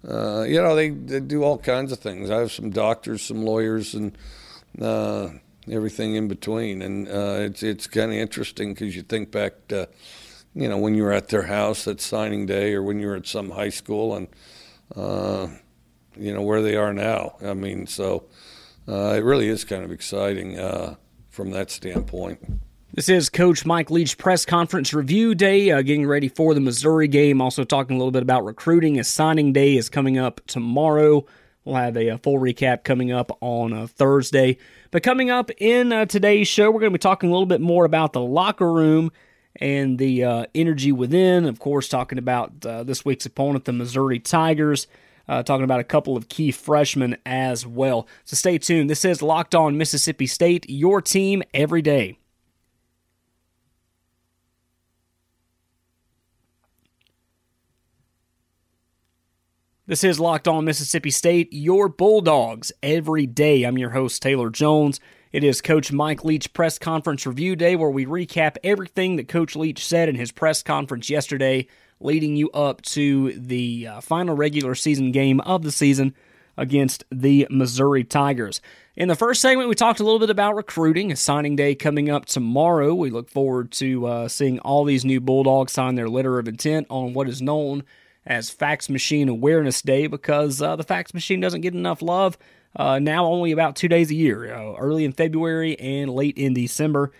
uh, 0.07 0.43
you 0.43 0.61
know, 0.61 0.73
they, 0.73 0.89
they 0.89 1.19
do 1.19 1.43
all 1.43 1.57
kinds 1.57 1.91
of 1.91 1.99
things. 1.99 2.29
I 2.29 2.37
have 2.37 2.51
some 2.51 2.69
doctors, 2.69 3.23
some 3.23 3.43
lawyers, 3.43 3.93
and 3.93 4.17
everything 5.69 6.15
in 6.15 6.27
between. 6.27 6.81
And 6.81 7.07
uh, 7.07 7.37
it's 7.39 7.63
it's 7.63 7.87
kind 7.87 8.11
of 8.11 8.17
interesting 8.17 8.73
because 8.73 8.95
you 8.95 9.01
think 9.01 9.31
back 9.31 9.67
to, 9.69 9.89
you 10.53 10.67
know, 10.67 10.77
when 10.77 10.95
you 10.95 11.03
were 11.03 11.13
at 11.13 11.29
their 11.29 11.43
house 11.43 11.87
at 11.87 12.01
signing 12.01 12.45
day, 12.45 12.73
or 12.73 12.83
when 12.83 12.99
you 12.99 13.07
were 13.07 13.15
at 13.15 13.27
some 13.27 13.51
high 13.51 13.69
school, 13.69 14.15
and 14.15 14.27
uh, 14.95 15.47
you 16.15 16.33
know 16.33 16.41
where 16.41 16.61
they 16.61 16.75
are 16.75 16.93
now. 16.93 17.37
I 17.43 17.53
mean, 17.53 17.87
so 17.87 18.25
uh, 18.87 19.13
it 19.15 19.23
really 19.23 19.47
is 19.47 19.63
kind 19.63 19.83
of 19.83 19.91
exciting 19.91 20.59
uh, 20.59 20.95
from 21.29 21.51
that 21.51 21.71
standpoint. 21.71 22.39
This 22.93 23.09
is 23.09 23.29
Coach 23.29 23.65
Mike 23.65 23.91
Leach 23.91 24.17
press 24.17 24.45
conference 24.45 24.93
review 24.93 25.35
day, 25.35 25.69
uh, 25.69 25.81
getting 25.81 26.07
ready 26.07 26.29
for 26.29 26.53
the 26.53 26.61
Missouri 26.61 27.07
game. 27.07 27.41
Also 27.41 27.63
talking 27.63 27.95
a 27.95 27.99
little 27.99 28.11
bit 28.11 28.23
about 28.23 28.45
recruiting. 28.45 28.97
As 28.97 29.07
signing 29.07 29.53
day 29.53 29.75
is 29.75 29.89
coming 29.89 30.17
up 30.17 30.41
tomorrow. 30.47 31.25
We'll 31.67 31.75
have 31.75 31.97
a, 31.97 32.17
full 32.17 32.39
recap 32.39 32.85
coming 32.85 33.11
up 33.11 33.37
on 33.41 33.73
uh, 33.73 33.87
Thursday. 33.87 34.57
But 34.89 35.03
coming 35.03 35.29
up 35.29 35.51
in 35.57 35.91
uh, 35.91 36.05
today's 36.05 36.47
show, 36.47 36.71
we're 36.71 36.79
going 36.79 36.93
to 36.93 36.97
be 36.97 37.01
talking 37.01 37.29
a 37.29 37.33
little 37.33 37.45
bit 37.45 37.59
more 37.59 37.83
about 37.83 38.13
the 38.13 38.21
locker 38.21 38.71
room 38.71 39.11
and 39.57 39.99
the 39.99 40.23
uh, 40.23 40.45
energy 40.55 40.93
within. 40.93 41.43
Of 41.43 41.59
course, 41.59 41.89
talking 41.89 42.17
about 42.17 42.65
uh, 42.65 42.83
this 42.83 43.03
week's 43.03 43.25
opponent, 43.25 43.65
the 43.65 43.73
Missouri 43.73 44.17
Tigers. 44.17 44.87
Uh, 45.27 45.43
talking 45.43 45.65
about 45.65 45.81
a 45.81 45.83
couple 45.83 46.15
of 46.15 46.29
key 46.29 46.51
freshmen 46.51 47.17
as 47.25 47.67
well. 47.67 48.07
So 48.23 48.37
stay 48.37 48.57
tuned. 48.57 48.89
This 48.89 49.03
is 49.03 49.21
Locked 49.21 49.55
On 49.55 49.77
Mississippi 49.77 50.25
State, 50.25 50.65
your 50.69 51.01
team 51.01 51.43
every 51.53 51.81
day. 51.81 52.17
This 59.89 60.03
is 60.03 60.19
Locked 60.19 60.49
On 60.49 60.65
Mississippi 60.65 61.11
State, 61.11 61.47
your 61.53 61.87
Bulldogs 61.87 62.73
every 62.83 63.25
day. 63.25 63.63
I'm 63.63 63.77
your 63.77 63.91
host, 63.91 64.21
Taylor 64.21 64.49
Jones. 64.49 64.99
It 65.31 65.45
is 65.45 65.61
Coach 65.61 65.93
Mike 65.93 66.25
Leach 66.25 66.51
press 66.51 66.77
conference 66.77 67.25
review 67.25 67.55
day 67.55 67.77
where 67.77 67.89
we 67.89 68.05
recap 68.05 68.57
everything 68.65 69.15
that 69.15 69.29
Coach 69.29 69.55
Leach 69.55 69.85
said 69.85 70.09
in 70.09 70.15
his 70.15 70.33
press 70.33 70.61
conference 70.61 71.09
yesterday, 71.09 71.67
leading 72.01 72.35
you 72.35 72.51
up 72.51 72.81
to 72.81 73.31
the 73.31 73.87
uh, 73.87 74.01
final 74.01 74.35
regular 74.35 74.75
season 74.75 75.13
game 75.13 75.39
of 75.39 75.63
the 75.63 75.71
season 75.71 76.13
against 76.57 77.05
the 77.09 77.47
Missouri 77.49 78.03
Tigers. 78.03 78.59
In 78.97 79.07
the 79.07 79.15
first 79.15 79.41
segment, 79.41 79.69
we 79.69 79.75
talked 79.75 80.01
a 80.01 80.03
little 80.03 80.19
bit 80.19 80.29
about 80.29 80.57
recruiting, 80.57 81.13
a 81.13 81.15
signing 81.15 81.55
day 81.55 81.75
coming 81.75 82.09
up 82.09 82.25
tomorrow. 82.25 82.93
We 82.93 83.09
look 83.09 83.29
forward 83.29 83.71
to 83.73 84.05
uh, 84.05 84.27
seeing 84.27 84.59
all 84.59 84.83
these 84.83 85.05
new 85.05 85.21
Bulldogs 85.21 85.71
sign 85.71 85.95
their 85.95 86.09
letter 86.09 86.39
of 86.39 86.49
intent 86.49 86.87
on 86.89 87.13
what 87.13 87.29
is 87.29 87.41
known 87.41 87.85
as 88.27 88.49
Fax 88.49 88.89
Machine 88.89 89.29
Awareness 89.29 89.81
Day 89.81 90.05
because 90.07 90.61
uh, 90.61 90.75
the 90.75 90.83
fax 90.83 91.13
machine 91.13 91.39
doesn't 91.39 91.61
get 91.61 91.73
enough 91.73 92.01
love. 92.01 92.37
Uh, 92.75 92.99
now, 92.99 93.25
only 93.25 93.51
about 93.51 93.75
two 93.75 93.87
days 93.87 94.11
a 94.11 94.15
year, 94.15 94.53
uh, 94.53 94.75
early 94.75 95.05
in 95.05 95.13
February 95.13 95.79
and 95.79 96.11
late 96.11 96.37
in 96.37 96.53
December. 96.53 97.11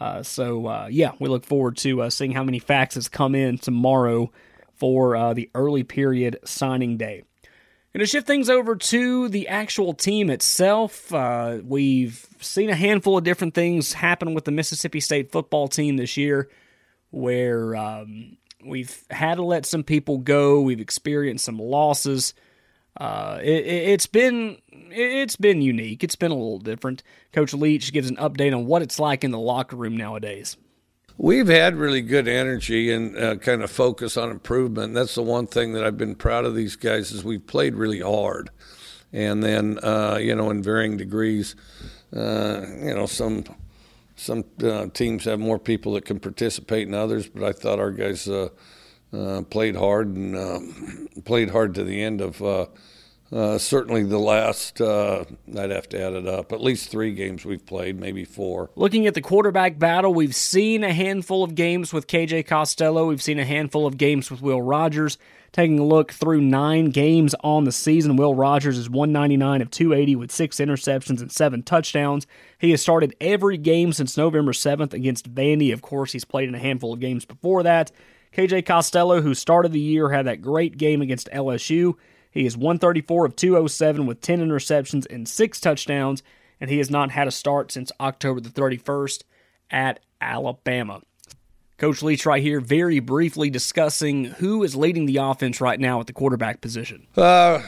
Uh, 0.00 0.22
so, 0.22 0.66
uh, 0.66 0.88
yeah, 0.90 1.12
we 1.20 1.28
look 1.28 1.44
forward 1.44 1.76
to 1.76 2.10
seeing 2.10 2.32
how 2.32 2.42
many 2.42 2.58
faxes 2.58 3.08
come 3.08 3.34
in 3.34 3.58
tomorrow 3.58 4.32
for 4.74 5.34
the 5.34 5.48
early 5.54 5.84
period 5.84 6.40
signing 6.44 6.96
day. 6.96 7.22
And 7.92 8.00
to 8.00 8.06
shift 8.06 8.26
things 8.26 8.50
over 8.50 8.74
to 8.74 9.28
the 9.28 9.46
actual 9.46 9.94
team 9.94 10.28
itself, 10.28 11.14
uh, 11.14 11.58
we've 11.62 12.26
seen 12.40 12.68
a 12.68 12.74
handful 12.74 13.16
of 13.16 13.22
different 13.22 13.54
things 13.54 13.92
happen 13.92 14.34
with 14.34 14.46
the 14.46 14.50
Mississippi 14.50 14.98
State 14.98 15.30
football 15.30 15.68
team 15.68 15.96
this 15.96 16.16
year 16.16 16.50
where 17.10 17.76
um, 17.76 18.36
we've 18.64 19.04
had 19.10 19.36
to 19.36 19.42
let 19.42 19.66
some 19.66 19.82
people 19.82 20.18
go. 20.18 20.60
We've 20.60 20.80
experienced 20.80 21.44
some 21.44 21.58
losses. 21.58 22.34
Uh, 22.96 23.40
it, 23.42 23.88
has 23.88 24.06
been 24.06 24.58
it's 24.70 25.36
been 25.36 25.60
unique. 25.62 26.04
It's 26.04 26.16
been 26.16 26.30
a 26.30 26.36
little 26.36 26.60
different. 26.60 27.02
Coach 27.32 27.52
Leach 27.52 27.92
gives 27.92 28.08
an 28.08 28.16
update 28.16 28.54
on 28.54 28.66
what 28.66 28.82
it's 28.82 29.00
like 29.00 29.24
in 29.24 29.32
the 29.32 29.38
locker 29.38 29.76
room 29.76 29.96
nowadays. 29.96 30.56
We've 31.16 31.48
had 31.48 31.76
really 31.76 32.02
good 32.02 32.26
energy 32.26 32.92
and 32.92 33.16
uh, 33.16 33.36
kind 33.36 33.62
of 33.62 33.70
focus 33.70 34.16
on 34.16 34.30
improvement. 34.30 34.94
That's 34.94 35.14
the 35.14 35.22
one 35.22 35.46
thing 35.46 35.72
that 35.72 35.84
I've 35.84 35.96
been 35.96 36.16
proud 36.16 36.44
of 36.44 36.56
these 36.56 36.74
guys 36.74 37.12
is 37.12 37.22
we've 37.22 37.46
played 37.46 37.74
really 37.76 38.00
hard, 38.00 38.50
and 39.12 39.42
then 39.42 39.78
uh, 39.82 40.18
you 40.20 40.34
know 40.34 40.50
in 40.50 40.62
varying 40.62 40.96
degrees, 40.96 41.54
uh, 42.14 42.62
you 42.78 42.94
know 42.94 43.06
some 43.06 43.44
some 44.16 44.44
uh, 44.62 44.86
teams 44.88 45.24
have 45.24 45.40
more 45.40 45.58
people 45.58 45.94
that 45.94 46.04
can 46.04 46.20
participate 46.20 46.86
than 46.88 46.94
others, 46.94 47.28
but 47.28 47.42
I 47.42 47.52
thought 47.52 47.78
our 47.78 47.90
guys 47.90 48.28
uh, 48.28 48.48
uh, 49.12 49.42
played 49.42 49.76
hard 49.76 50.08
and 50.08 50.36
um, 50.36 51.08
played 51.24 51.50
hard 51.50 51.74
to 51.74 51.84
the 51.84 52.02
end 52.02 52.20
of 52.20 52.42
uh, 53.34 53.58
certainly 53.58 54.04
the 54.04 54.18
last, 54.18 54.80
uh, 54.80 55.24
I'd 55.58 55.70
have 55.70 55.88
to 55.88 56.00
add 56.00 56.12
it 56.12 56.26
up, 56.28 56.52
at 56.52 56.60
least 56.60 56.88
three 56.90 57.12
games 57.12 57.44
we've 57.44 57.64
played, 57.66 57.98
maybe 57.98 58.24
four. 58.24 58.70
Looking 58.76 59.06
at 59.06 59.14
the 59.14 59.20
quarterback 59.20 59.78
battle, 59.78 60.14
we've 60.14 60.36
seen 60.36 60.84
a 60.84 60.92
handful 60.92 61.42
of 61.42 61.56
games 61.56 61.92
with 61.92 62.06
KJ 62.06 62.46
Costello. 62.46 63.06
We've 63.06 63.22
seen 63.22 63.40
a 63.40 63.44
handful 63.44 63.86
of 63.86 63.98
games 63.98 64.30
with 64.30 64.40
Will 64.40 64.62
Rogers. 64.62 65.18
Taking 65.54 65.78
a 65.78 65.84
look 65.84 66.10
through 66.10 66.40
nine 66.40 66.86
games 66.86 67.32
on 67.44 67.62
the 67.62 67.70
season, 67.70 68.16
Will 68.16 68.34
Rogers 68.34 68.76
is 68.76 68.90
199 68.90 69.62
of 69.62 69.70
280 69.70 70.16
with 70.16 70.32
six 70.32 70.56
interceptions 70.56 71.20
and 71.20 71.30
seven 71.30 71.62
touchdowns. 71.62 72.26
He 72.58 72.72
has 72.72 72.82
started 72.82 73.14
every 73.20 73.56
game 73.56 73.92
since 73.92 74.16
November 74.16 74.50
7th 74.50 74.92
against 74.92 75.32
Vandy. 75.32 75.72
Of 75.72 75.80
course, 75.80 76.10
he's 76.10 76.24
played 76.24 76.48
in 76.48 76.56
a 76.56 76.58
handful 76.58 76.92
of 76.92 76.98
games 76.98 77.24
before 77.24 77.62
that. 77.62 77.92
KJ 78.36 78.66
Costello, 78.66 79.20
who 79.20 79.32
started 79.32 79.70
the 79.70 79.78
year, 79.78 80.08
had 80.10 80.26
that 80.26 80.42
great 80.42 80.76
game 80.76 81.00
against 81.00 81.30
LSU. 81.32 81.94
He 82.32 82.46
is 82.46 82.56
134 82.56 83.26
of 83.26 83.36
207 83.36 84.06
with 84.06 84.20
10 84.20 84.40
interceptions 84.40 85.06
and 85.08 85.28
6 85.28 85.60
touchdowns, 85.60 86.24
and 86.60 86.68
he 86.68 86.78
has 86.78 86.90
not 86.90 87.12
had 87.12 87.28
a 87.28 87.30
start 87.30 87.70
since 87.70 87.92
October 88.00 88.40
the 88.40 88.48
31st 88.48 89.22
at 89.70 90.00
Alabama. 90.20 91.02
Coach 91.84 92.02
Leach 92.02 92.24
right 92.24 92.42
here, 92.42 92.60
very 92.60 92.98
briefly 92.98 93.50
discussing 93.50 94.24
who 94.24 94.62
is 94.62 94.74
leading 94.74 95.04
the 95.04 95.18
offense 95.18 95.60
right 95.60 95.78
now 95.78 96.00
at 96.00 96.06
the 96.06 96.14
quarterback 96.14 96.62
position. 96.62 97.06
Uh, 97.14 97.60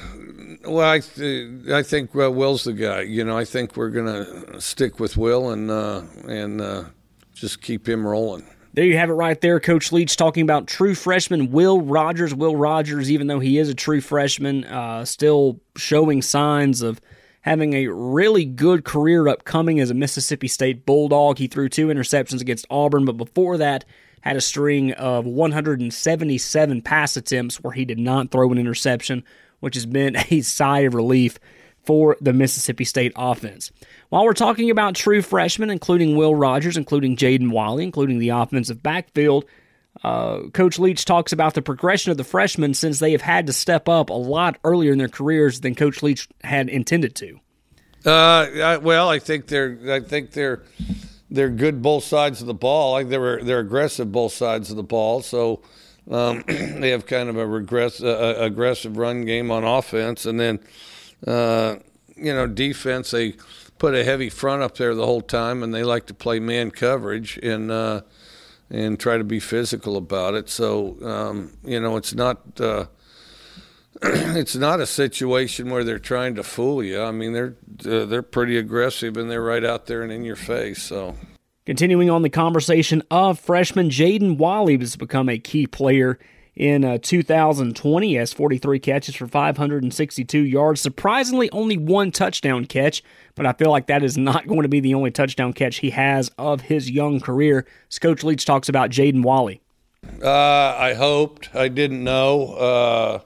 well, 0.64 0.88
I, 0.88 1.00
th- 1.00 1.68
I 1.68 1.82
think 1.82 2.14
well, 2.14 2.32
Will's 2.32 2.64
the 2.64 2.73
guy. 2.73 3.02
You 3.02 3.25
know, 3.25 3.37
I 3.37 3.44
think 3.44 3.76
we're 3.76 3.90
going 3.90 4.06
to 4.06 4.58
stick 4.58 4.99
with 4.99 5.18
Will 5.18 5.50
and 5.50 5.70
uh, 5.70 6.00
and 6.26 6.62
uh, 6.62 6.85
just 7.35 7.61
keep 7.61 7.87
him 7.87 8.06
rolling. 8.06 8.46
There 8.73 8.87
you 8.87 8.96
have 8.96 9.11
it 9.11 9.12
right 9.12 9.38
there. 9.38 9.61
Coach 9.61 9.92
Leach 9.92 10.16
talking 10.16 10.42
about 10.42 10.66
true 10.66 10.94
freshman 10.94 11.50
Will 11.50 11.82
Rogers. 11.82 12.35
Will 12.35 12.56
Rogers, 12.56 13.11
even 13.11 13.26
though 13.26 13.40
he 13.40 13.58
is 13.58 13.68
a 13.68 13.75
true 13.75 14.00
freshman, 14.00 14.64
uh, 14.64 15.04
still 15.04 15.61
showing 15.76 16.23
signs 16.23 16.80
of 16.80 17.02
having 17.42 17.75
a 17.75 17.87
really 17.87 18.44
good 18.44 18.85
career 18.85 19.28
upcoming 19.28 19.78
as 19.78 19.90
a 19.90 19.94
Mississippi 19.94 20.49
State 20.49 20.85
Bulldog. 20.85 21.38
He 21.38 21.46
threw 21.49 21.68
two 21.68 21.88
interceptions 21.88 22.40
against 22.40 22.66
Auburn, 22.70 23.04
but 23.04 23.16
before 23.16 23.56
that, 23.58 23.85
had 24.26 24.37
a 24.37 24.40
string 24.40 24.90
of 24.92 25.25
177 25.25 26.83
pass 26.83 27.16
attempts 27.16 27.62
where 27.62 27.73
he 27.73 27.85
did 27.85 27.99
not 27.99 28.33
throw 28.33 28.50
an 28.50 28.59
interception, 28.59 29.23
which 29.61 29.76
has 29.76 29.87
been 29.87 30.16
a 30.30 30.40
sigh 30.40 30.80
of 30.80 30.95
relief 30.95 31.38
for 31.85 32.16
the 32.21 32.33
Mississippi 32.33 32.83
State 32.83 33.12
offense. 33.14 33.71
While 34.09 34.25
we're 34.25 34.33
talking 34.33 34.68
about 34.71 34.97
true 34.97 35.23
freshmen, 35.23 35.71
including 35.71 36.16
Will 36.16 36.35
Rogers, 36.35 36.76
including 36.76 37.16
Jaden 37.16 37.52
Walley, 37.52 37.85
including 37.85 38.18
the 38.18 38.30
offensive 38.30 38.83
backfield, 38.83 39.45
uh, 40.02 40.49
Coach 40.52 40.80
Leach 40.80 41.04
talks 41.04 41.33
about 41.33 41.54
the 41.54 41.62
progression 41.62 42.11
of 42.11 42.16
the 42.16 42.25
freshmen 42.25 42.75
since 42.75 42.99
they 42.99 43.12
have 43.12 43.23
had 43.23 43.47
to 43.47 43.52
step 43.52 43.88
up 43.88 44.11
a 44.11 44.14
lot 44.14 44.59
earlier 44.64 44.90
in 44.90 44.99
their 44.99 45.09
careers 45.09 45.61
than 45.61 45.76
Coach 45.76 46.02
Leach 46.02 46.28
had 46.42 46.68
intended 46.68 47.14
to. 47.14 47.38
Uh, 48.04 48.11
I, 48.61 48.76
well, 48.78 49.09
I 49.09 49.21
think 49.21 49.47
they're 49.47 49.78
I 49.88 50.00
think 50.00 50.33
they're 50.33 50.62
they're 51.30 51.50
good 51.50 51.83
both 51.83 52.04
sides 52.04 52.40
of 52.40 52.47
the 52.47 52.54
ball. 52.54 52.92
Like 52.92 53.09
they're 53.09 53.42
they're 53.42 53.61
aggressive 53.61 54.12
both 54.12 54.33
sides 54.33 54.71
of 54.71 54.76
the 54.76 54.83
ball. 54.83 55.23
So 55.23 55.62
um, 56.11 56.45
they 56.47 56.90
have 56.90 57.06
kind 57.06 57.28
of 57.28 57.37
a 57.37 57.47
regress, 57.47 58.02
uh, 58.02 58.37
aggressive 58.38 58.97
run 58.97 59.25
game 59.25 59.50
on 59.50 59.64
offense, 59.64 60.26
and 60.26 60.38
then 60.38 60.61
uh, 61.26 61.76
you 62.16 62.33
know 62.33 62.47
defense 62.47 63.11
they 63.11 63.35
put 63.78 63.95
a 63.95 64.04
heavy 64.04 64.30
front 64.30 64.62
up 64.62 64.76
there 64.76 64.95
the 64.95 65.06
whole 65.06 65.21
time, 65.21 65.62
and 65.62 65.75
they 65.75 65.85
like 65.85 66.06
to 66.06 66.14
play 66.14 66.38
man 66.40 66.71
coverage 66.71 67.38
and 67.42 67.71
uh, 67.71 68.02
and 68.71 68.99
try 68.99 69.18
to 69.18 69.25
be 69.25 69.40
physical 69.40 69.97
about 69.97 70.35
it. 70.35 70.49
So 70.49 70.97
um, 71.02 71.56
you 71.64 71.80
know, 71.80 71.97
it's 71.97 72.14
not 72.14 72.61
uh, 72.61 72.87
it's 74.03 74.57
not 74.57 74.81
a 74.81 74.87
situation 74.87 75.71
where 75.71 75.85
they're 75.85 75.99
trying 75.99 76.35
to 76.35 76.43
fool 76.43 76.83
you. 76.83 77.03
I 77.03 77.11
mean, 77.11 77.33
they're 77.33 77.57
uh, 77.85 78.05
they're 78.05 78.23
pretty 78.23 78.59
aggressive 78.59 79.17
and 79.17 79.31
they're 79.31 79.43
right 79.43 79.65
out 79.65 79.87
there 79.87 80.03
and 80.03 80.12
in 80.12 80.25
your 80.25 80.37
face. 80.37 80.83
So. 80.83 81.17
Continuing 81.65 82.11
on 82.11 82.23
the 82.23 82.31
conversation 82.31 83.03
of 83.11 83.41
freshman 83.41 83.91
Jaden 83.91 84.38
Walley 84.38 84.79
has 84.79 84.95
become 84.95 85.29
a 85.29 85.38
key 85.38 85.67
player 85.67 86.17
in 86.57 86.85
uh, 86.85 86.99
2020 87.03 88.15
has 88.15 88.33
43 88.33 88.79
catches 88.79 89.15
for 89.15 89.26
562 89.26 90.38
yards. 90.41 90.81
Surprisingly, 90.81 91.50
only 91.50 91.76
one 91.76 92.11
touchdown 92.11 92.65
catch, 92.65 93.03
but 93.35 93.47
I 93.47 93.53
feel 93.53 93.71
like 93.71 93.88
that 93.88 94.03
is 94.03 94.17
not 94.17 94.47
going 94.49 94.62
to 94.62 94.69
be 94.69 94.81
the 94.81 94.95
only 94.95 95.11
touchdown 95.11 95.53
catch 95.53 95.76
he 95.76 95.91
has 95.91 96.31
of 96.38 96.62
his 96.62 96.91
young 96.91 97.21
career. 97.21 97.67
As 97.91 97.99
Coach 97.99 98.25
Leach 98.25 98.45
talks 98.45 98.69
about 98.69 98.91
Jaden 98.91 99.23
Walley. 99.23 99.61
Uh, 100.23 100.76
I 100.79 100.95
hoped. 100.95 101.55
I 101.55 101.69
didn't 101.69 102.03
know. 102.03 103.23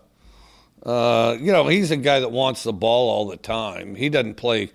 Uh, 0.85 1.37
you 1.39 1.53
know, 1.53 1.69
he's 1.69 1.91
a 1.91 1.97
guy 1.97 2.21
that 2.21 2.33
wants 2.33 2.63
the 2.63 2.73
ball 2.73 3.11
all 3.11 3.27
the 3.27 3.37
time. 3.37 3.95
He 3.95 4.09
doesn't 4.09 4.35
play. 4.35 4.73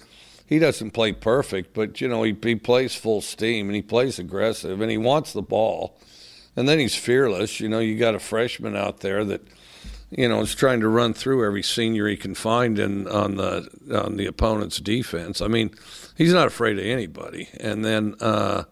He 0.47 0.59
doesn't 0.59 0.91
play 0.91 1.11
perfect, 1.11 1.73
but 1.73 1.99
you 1.99 2.07
know 2.07 2.21
he, 2.21 2.37
he 2.43 2.55
plays 2.55 2.93
full 2.93 3.21
steam 3.21 3.67
and 3.67 3.75
he 3.75 3.81
plays 3.81 4.19
aggressive 4.19 4.79
and 4.79 4.91
he 4.91 4.97
wants 4.97 5.33
the 5.33 5.41
ball 5.41 5.97
and 6.55 6.67
then 6.67 6.79
he's 6.79 6.95
fearless. 6.95 7.59
You 7.59 7.69
know, 7.69 7.79
you 7.79 7.97
got 7.97 8.15
a 8.15 8.19
freshman 8.19 8.75
out 8.75 9.01
there 9.01 9.25
that 9.25 9.41
you 10.09 10.27
know 10.29 10.41
is 10.41 10.55
trying 10.55 10.79
to 10.81 10.87
run 10.87 11.13
through 11.13 11.45
every 11.45 11.63
senior 11.63 12.07
he 12.07 12.17
can 12.17 12.35
find 12.35 12.79
in 12.79 13.07
on 13.07 13.35
the 13.35 13.69
on 13.93 14.17
the 14.17 14.25
opponent's 14.25 14.79
defense. 14.79 15.41
I 15.41 15.47
mean, 15.47 15.71
he's 16.15 16.33
not 16.33 16.47
afraid 16.47 16.79
of 16.79 16.85
anybody, 16.85 17.49
and 17.59 17.83
then 17.83 18.15
uh, 18.19 18.63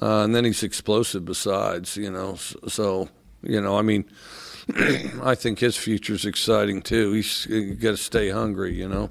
uh, 0.00 0.24
and 0.24 0.34
then 0.34 0.44
he's 0.44 0.62
explosive 0.62 1.24
besides. 1.24 1.96
You 1.96 2.10
know, 2.10 2.36
so, 2.36 2.58
so 2.68 3.08
you 3.42 3.60
know, 3.60 3.76
I 3.78 3.82
mean. 3.82 4.04
I 5.22 5.34
think 5.34 5.58
his 5.58 5.76
future's 5.76 6.24
exciting 6.24 6.82
too. 6.82 7.12
He's 7.12 7.46
got 7.46 7.92
to 7.92 7.96
stay 7.96 8.30
hungry, 8.30 8.74
you 8.74 8.88
know. 8.88 9.10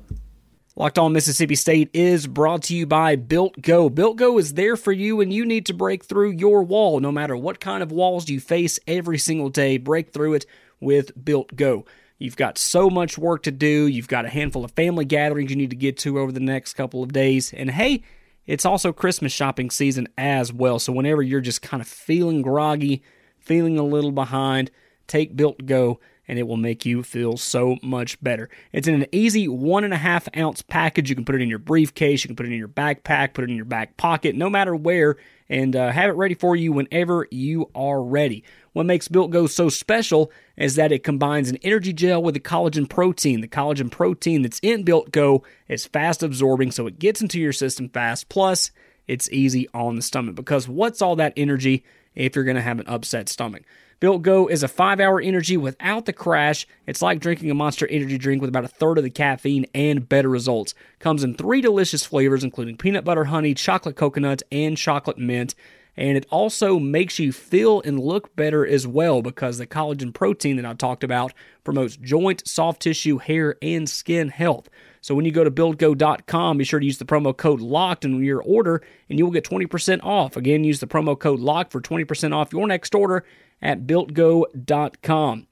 Locked 0.76 0.98
On 0.98 1.12
Mississippi 1.12 1.56
State 1.56 1.90
is 1.94 2.26
brought 2.26 2.64
to 2.64 2.76
you 2.76 2.86
by 2.86 3.18
Built 3.18 3.62
Go. 3.62 3.90
Built 3.90 4.16
Go 4.16 4.38
is 4.38 4.54
there 4.54 4.78
for 4.78 4.94
you 4.94 5.18
when 5.18 5.30
you 5.30 5.46
need 5.46 5.66
to 5.66 5.74
break 5.74 6.06
through 6.06 6.32
your 6.32 6.64
wall. 6.64 7.02
No 7.02 7.12
matter 7.12 7.36
what 7.36 7.60
kind 7.60 7.84
of 7.84 7.92
walls 7.92 8.30
you 8.30 8.40
face 8.40 8.80
every 8.88 9.18
single 9.18 9.50
day, 9.50 9.78
break 9.78 10.14
through 10.14 10.36
it 10.36 10.46
with 10.80 11.26
Built 11.26 11.56
Go. 11.58 11.86
You've 12.18 12.38
got 12.38 12.58
so 12.58 12.90
much 12.90 13.18
work 13.18 13.44
to 13.44 13.52
do. 13.52 13.88
You've 13.88 14.08
got 14.08 14.26
a 14.26 14.30
handful 14.30 14.64
of 14.64 14.72
family 14.72 15.04
gatherings 15.04 15.50
you 15.50 15.58
need 15.58 15.72
to 15.72 15.76
get 15.76 15.98
to 16.00 16.18
over 16.18 16.32
the 16.32 16.40
next 16.40 16.76
couple 16.76 17.04
of 17.04 17.12
days. 17.12 17.54
And 17.54 17.72
hey, 17.72 18.04
it's 18.46 18.66
also 18.66 18.94
Christmas 18.94 19.32
shopping 19.32 19.70
season 19.70 20.08
as 20.18 20.54
well. 20.54 20.80
So 20.80 20.94
whenever 20.94 21.22
you're 21.22 21.42
just 21.42 21.62
kind 21.62 21.82
of 21.82 21.88
feeling 21.88 22.42
groggy, 22.42 23.04
feeling 23.38 23.78
a 23.78 23.84
little 23.84 24.12
behind, 24.12 24.72
take 25.10 25.36
Built 25.36 25.66
Go 25.66 26.00
and 26.30 26.38
it 26.38 26.48
will 26.48 26.58
make 26.58 26.86
you 26.86 27.02
feel 27.02 27.38
so 27.38 27.78
much 27.82 28.22
better. 28.22 28.50
It's 28.72 28.88
in 28.88 28.94
an 28.94 29.08
easy 29.12 29.48
one 29.48 29.84
and 29.84 29.94
a 29.94 29.98
half 29.98 30.30
ounce 30.38 30.62
package. 30.62 31.10
You 31.10 31.16
can 31.16 31.26
put 31.26 31.34
it 31.34 31.42
in 31.42 31.50
your 31.50 31.58
briefcase, 31.58 32.24
you 32.24 32.28
can 32.28 32.36
put 32.36 32.46
it 32.46 32.52
in 32.52 32.58
your 32.60 32.68
backpack, 32.68 33.34
put 33.34 33.44
it 33.44 33.50
in 33.50 33.56
your 33.56 33.66
back 33.66 33.98
pocket, 33.98 34.36
no 34.36 34.48
matter 34.48 34.76
where, 34.76 35.18
and 35.50 35.76
uh, 35.76 35.90
have 35.90 36.12
it 36.12 36.14
ready 36.14 36.36
for 36.36 36.56
you 36.56 36.72
whenever 36.72 37.28
you 37.32 37.72
are 37.74 38.04
ready. 38.04 38.44
What 38.74 38.86
makes 38.86 39.08
Built 39.08 39.32
Go 39.32 39.48
so 39.48 39.70
special 39.70 40.32
is 40.56 40.76
that 40.76 40.92
it 40.92 41.04
combines 41.04 41.50
an 41.50 41.58
energy 41.64 41.94
gel 41.94 42.22
with 42.22 42.36
a 42.36 42.40
collagen 42.40 42.88
protein. 42.88 43.42
The 43.42 43.48
collagen 43.48 43.90
protein 43.90 44.44
that's 44.44 44.60
in 44.60 44.84
Built 44.84 45.12
Go 45.12 45.44
is 45.68 45.88
fast 45.88 46.22
absorbing, 46.22 46.70
so 46.70 46.86
it 46.86 47.00
gets 47.00 47.22
into 47.22 47.40
your 47.40 47.54
system 47.54 47.90
fast. 47.90 48.30
Plus, 48.30 48.70
it's 49.08 49.32
easy 49.32 49.68
on 49.74 49.96
the 49.96 50.04
stomach 50.04 50.36
because 50.36 50.68
what's 50.68 51.02
all 51.02 51.16
that 51.16 51.34
energy 51.36 51.84
if 52.14 52.36
you're 52.36 52.46
going 52.46 52.56
to 52.56 52.62
have 52.62 52.80
an 52.80 52.88
upset 52.88 53.28
stomach? 53.28 53.64
Built 54.00 54.22
Go 54.22 54.48
is 54.48 54.64
a 54.64 54.70
five 54.70 55.02
hour 55.02 55.20
energy 55.20 55.58
without 55.58 56.06
the 56.06 56.14
crash. 56.14 56.66
It's 56.88 57.02
like 57.02 57.20
drinking 57.20 57.52
a 57.52 57.54
monster 57.54 57.86
energy 57.88 58.18
drink 58.18 58.42
with 58.42 58.48
about 58.48 58.64
a 58.64 58.70
third 58.70 58.98
of 58.98 59.04
the 59.04 59.10
caffeine 59.10 59.66
and 59.76 60.08
better 60.08 60.30
results. 60.30 60.74
Comes 61.00 61.22
in 61.22 61.36
three 61.36 61.60
delicious 61.60 62.06
flavors, 62.06 62.44
including 62.44 62.78
peanut 62.78 63.04
butter 63.04 63.26
honey, 63.26 63.54
chocolate 63.54 63.98
coconut, 63.98 64.42
and 64.54 64.78
chocolate 64.78 65.18
mint. 65.18 65.54
And 65.98 66.16
it 66.16 66.26
also 66.30 66.80
makes 66.80 67.20
you 67.20 67.34
feel 67.34 67.82
and 67.82 68.00
look 68.00 68.34
better 68.38 68.66
as 68.66 68.88
well 68.88 69.22
because 69.22 69.58
the 69.58 69.68
collagen 69.68 70.14
protein 70.14 70.56
that 70.56 70.66
I 70.66 70.74
talked 70.76 71.04
about 71.04 71.34
promotes 71.66 71.98
joint, 71.98 72.48
soft 72.48 72.82
tissue, 72.82 73.18
hair, 73.18 73.58
and 73.62 73.90
skin 73.90 74.30
health. 74.30 74.70
So 75.02 75.16
when 75.16 75.26
you 75.26 75.32
go 75.32 75.44
to 75.44 75.52
builtgo.com, 75.52 76.58
be 76.58 76.64
sure 76.64 76.80
to 76.80 76.86
use 76.86 76.98
the 76.98 77.06
promo 77.06 77.36
code 77.36 77.62
LOCKED 77.62 78.06
in 78.06 78.24
your 78.24 78.42
order 78.42 78.82
and 79.10 79.18
you 79.18 79.26
will 79.26 79.32
get 79.32 79.44
20% 79.44 80.04
off. 80.04 80.36
Again, 80.36 80.64
use 80.64 80.80
the 80.80 80.88
promo 80.88 81.18
code 81.18 81.40
LOCKED 81.40 81.72
for 81.72 81.82
20% 81.82 82.36
off 82.36 82.54
your 82.54 82.68
next 82.68 82.94
order 82.94 83.26
at 83.62 83.86
builtgo.com. 83.86 85.48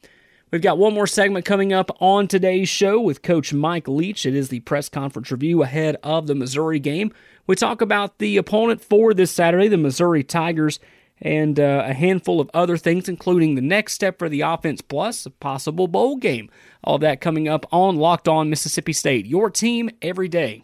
We've 0.50 0.62
got 0.62 0.78
one 0.78 0.94
more 0.94 1.08
segment 1.08 1.44
coming 1.44 1.74
up 1.74 1.92
on 2.02 2.30
today's 2.30 2.70
show 2.70 3.02
with 3.02 3.22
Coach 3.22 3.54
Mike 3.54 3.88
Leach. 3.88 4.26
It 4.26 4.34
is 4.34 4.48
the 4.48 4.62
press 4.62 4.88
conference 4.88 5.30
review 5.30 5.62
ahead 5.62 5.98
of 6.04 6.28
the 6.28 6.36
Missouri 6.36 6.80
game. 6.80 7.12
We 7.46 7.56
talk 7.56 7.82
about 7.82 8.20
the 8.20 8.38
opponent 8.38 8.82
for 8.82 9.14
this 9.14 9.30
Saturday, 9.30 9.68
the 9.68 9.78
Missouri 9.78 10.24
Tigers, 10.24 10.80
and 11.20 11.60
uh, 11.60 11.84
a 11.86 11.94
handful 11.94 12.40
of 12.40 12.50
other 12.54 12.78
things, 12.78 13.10
including 13.10 13.56
the 13.56 13.62
next 13.62 13.94
step 13.94 14.20
for 14.20 14.30
the 14.30 14.42
offense, 14.42 14.82
plus 14.82 15.26
a 15.26 15.32
possible 15.32 15.88
bowl 15.88 16.16
game. 16.16 16.50
All 16.88 17.00
that 17.00 17.20
coming 17.20 17.50
up 17.50 17.66
on 17.70 17.98
Locked 17.98 18.30
On 18.30 18.50
Mississippi 18.50 18.94
State, 18.94 19.26
your 19.26 19.50
team 19.50 19.90
every 20.02 20.30
day. 20.30 20.64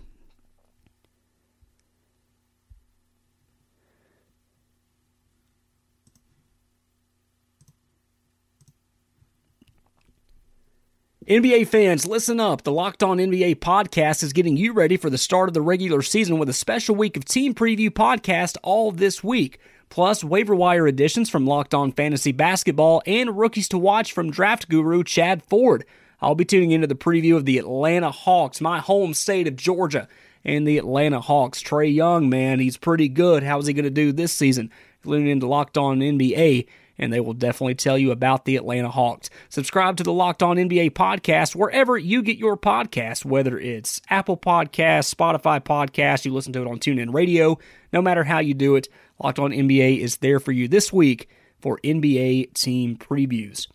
NBA 11.27 11.68
fans, 11.68 12.06
listen 12.08 12.39
up. 12.39 12.62
The 12.62 12.72
Locked 12.72 13.03
On 13.03 13.18
NBA 13.18 13.58
podcast 13.58 14.24
is 14.24 14.32
getting 14.32 14.56
you 14.56 14.72
ready 14.72 14.96
for 14.96 15.10
the 15.10 15.18
start 15.18 15.50
of 15.50 15.53
the 15.53 15.62
regular 15.62 16.01
season 16.01 16.39
with 16.39 16.48
a 16.48 16.53
special 16.53 16.96
week 16.96 17.18
of 17.18 17.25
team 17.25 17.53
preview 17.53 17.89
podcast 17.89 18.56
all 18.63 18.94
this 18.94 19.25
week. 19.25 19.60
Plus, 19.89 20.24
waiver 20.24 20.56
wire 20.56 20.88
additions 20.88 21.30
from 21.30 21.46
Locked 21.46 21.74
On 21.74 21.92
Fantasy 21.92 22.32
Basketball 22.32 23.01
and 23.06 23.38
rookies 23.38 23.68
to 23.68 23.77
watch 23.77 24.13
from 24.13 24.32
draft 24.32 24.70
guru 24.70 25.03
Chad 25.03 25.44
Ford. 25.44 25.84
I'll 26.24 26.36
be 26.36 26.46
tuning 26.46 26.72
into 26.72 26.88
the 26.88 26.96
preview 26.96 27.36
of 27.36 27.46
the 27.46 27.58
Atlanta 27.58 28.10
Hawks, 28.10 28.62
my 28.62 28.80
home 28.80 29.13
state 29.13 29.48
of 29.48 29.56
Georgia, 29.56 30.08
and 30.46 30.68
the 30.68 30.77
Atlanta 30.77 31.20
Hawks. 31.20 31.62
Trae 31.62 31.94
Young, 31.94 32.30
man, 32.30 32.60
he's 32.60 32.77
pretty 32.77 33.10
good. 33.10 33.44
How's 33.44 33.68
he 33.68 33.74
going 33.74 33.84
to 33.84 33.89
do 33.89 34.12
this 34.12 34.32
season? 34.32 34.72
Leaning 35.03 35.27
into 35.27 35.48
Locked 35.48 35.77
On 35.77 36.00
NBA 36.00 36.68
and 36.98 37.12
they 37.12 37.20
will 37.20 37.34
definitely 37.34 37.75
tell 37.75 37.98
you 37.98 38.12
about 38.12 38.46
the 38.46 38.56
Atlanta 38.56 38.89
Hawks. 38.89 39.30
Subscribe 39.50 39.98
to 39.98 40.03
the 40.03 40.13
Locked 40.13 40.44
On 40.44 40.58
NBA 40.58 40.92
podcast 40.92 41.56
wherever 41.56 41.98
you 41.98 42.22
get 42.22 42.38
your 42.38 42.58
podcast, 42.58 43.25
whether 43.25 43.58
it's 43.58 44.01
Apple 44.10 44.38
Podcasts, 44.38 45.13
Spotify 45.13 45.60
Podcasts, 45.60 46.25
you 46.25 46.34
listen 46.34 46.53
to 46.53 46.62
it 46.62 46.68
on 46.68 46.80
TuneIn 46.80 47.13
Radio. 47.13 47.58
No 47.92 48.01
matter 48.01 48.24
how 48.24 48.39
you 48.39 48.53
do 48.53 48.75
it, 48.75 48.89
Locked 49.22 49.39
On 49.39 49.51
NBA 49.51 50.00
is 50.00 50.18
there 50.18 50.39
for 50.39 50.51
you 50.51 50.68
this 50.68 50.94
week 50.94 51.30
for 51.60 51.80
NBA 51.84 52.53
team 52.53 52.96
previews. 52.96 53.68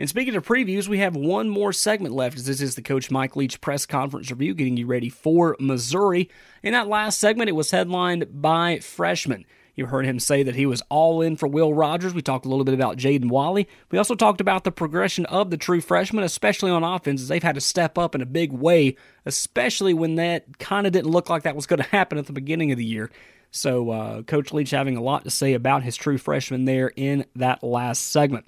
And 0.00 0.08
speaking 0.08 0.34
of 0.34 0.46
previews, 0.46 0.88
we 0.88 1.00
have 1.00 1.14
one 1.14 1.50
more 1.50 1.74
segment 1.74 2.14
left. 2.14 2.38
As 2.38 2.46
this 2.46 2.62
is 2.62 2.74
the 2.74 2.80
Coach 2.80 3.10
Mike 3.10 3.36
Leach 3.36 3.60
press 3.60 3.84
conference 3.84 4.30
review, 4.30 4.54
getting 4.54 4.78
you 4.78 4.86
ready 4.86 5.10
for 5.10 5.58
Missouri. 5.60 6.30
In 6.62 6.72
that 6.72 6.88
last 6.88 7.18
segment, 7.18 7.50
it 7.50 7.52
was 7.52 7.70
headlined 7.70 8.40
by 8.40 8.78
freshmen. 8.78 9.44
You 9.76 9.84
heard 9.84 10.06
him 10.06 10.18
say 10.18 10.42
that 10.42 10.54
he 10.54 10.64
was 10.64 10.82
all 10.88 11.20
in 11.20 11.36
for 11.36 11.46
Will 11.46 11.74
Rogers. 11.74 12.14
We 12.14 12.22
talked 12.22 12.46
a 12.46 12.48
little 12.48 12.64
bit 12.64 12.72
about 12.72 12.96
Jaden 12.96 13.28
Walley. 13.28 13.68
We 13.90 13.98
also 13.98 14.14
talked 14.14 14.40
about 14.40 14.64
the 14.64 14.72
progression 14.72 15.26
of 15.26 15.50
the 15.50 15.58
true 15.58 15.82
freshmen, 15.82 16.24
especially 16.24 16.70
on 16.70 16.82
offense, 16.82 17.20
as 17.20 17.28
they've 17.28 17.42
had 17.42 17.56
to 17.56 17.60
step 17.60 17.98
up 17.98 18.14
in 18.14 18.22
a 18.22 18.26
big 18.26 18.52
way, 18.52 18.96
especially 19.26 19.92
when 19.92 20.14
that 20.14 20.58
kind 20.58 20.86
of 20.86 20.94
didn't 20.94 21.10
look 21.10 21.28
like 21.28 21.42
that 21.42 21.54
was 21.54 21.66
going 21.66 21.82
to 21.82 21.88
happen 21.90 22.16
at 22.16 22.24
the 22.24 22.32
beginning 22.32 22.72
of 22.72 22.78
the 22.78 22.86
year. 22.86 23.10
So, 23.50 23.90
uh, 23.90 24.22
Coach 24.22 24.50
Leach 24.50 24.70
having 24.70 24.96
a 24.96 25.02
lot 25.02 25.24
to 25.24 25.30
say 25.30 25.52
about 25.52 25.82
his 25.82 25.96
true 25.96 26.16
freshman 26.16 26.64
there 26.64 26.90
in 26.96 27.26
that 27.36 27.62
last 27.62 28.06
segment. 28.06 28.46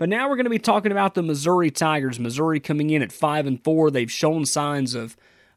But 0.00 0.08
now 0.08 0.30
we're 0.30 0.36
going 0.36 0.44
to 0.44 0.50
be 0.50 0.58
talking 0.58 0.92
about 0.92 1.12
the 1.12 1.22
Missouri 1.22 1.70
Tigers. 1.70 2.18
Missouri 2.18 2.58
coming 2.58 2.88
in 2.88 3.02
at 3.02 3.12
five 3.12 3.46
and 3.46 3.62
four. 3.62 3.90
They've 3.90 4.10
shown 4.10 4.46
signs 4.46 4.94
of 4.94 5.14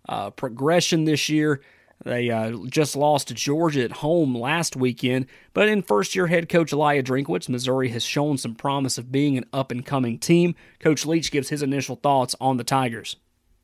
uh, 0.10 0.32
progression 0.32 1.06
this 1.06 1.30
year. 1.30 1.62
They 2.04 2.30
uh, 2.30 2.58
just 2.68 2.98
lost 2.98 3.30
to 3.30 3.36
Georgia 3.36 3.86
at 3.86 3.94
home 3.94 4.36
last 4.36 4.76
weekend, 4.76 5.28
but 5.54 5.70
in 5.70 5.82
first 5.82 6.14
year 6.14 6.28
head 6.28 6.50
coach 6.50 6.72
Eliah 6.72 7.02
Drinkwitz, 7.02 7.48
Missouri 7.48 7.88
has 7.92 8.04
shown 8.04 8.38
some 8.38 8.54
promise 8.54 8.98
of 8.98 9.14
being 9.14 9.38
an 9.38 9.46
up 9.54 9.72
and 9.72 9.86
coming 9.86 10.20
team. 10.20 10.56
Coach 10.78 11.06
Leach 11.06 11.32
gives 11.32 11.48
his 11.48 11.64
initial 11.64 11.96
thoughts 11.96 12.36
on 12.42 12.58
the 12.58 12.66
Tigers. 12.66 13.16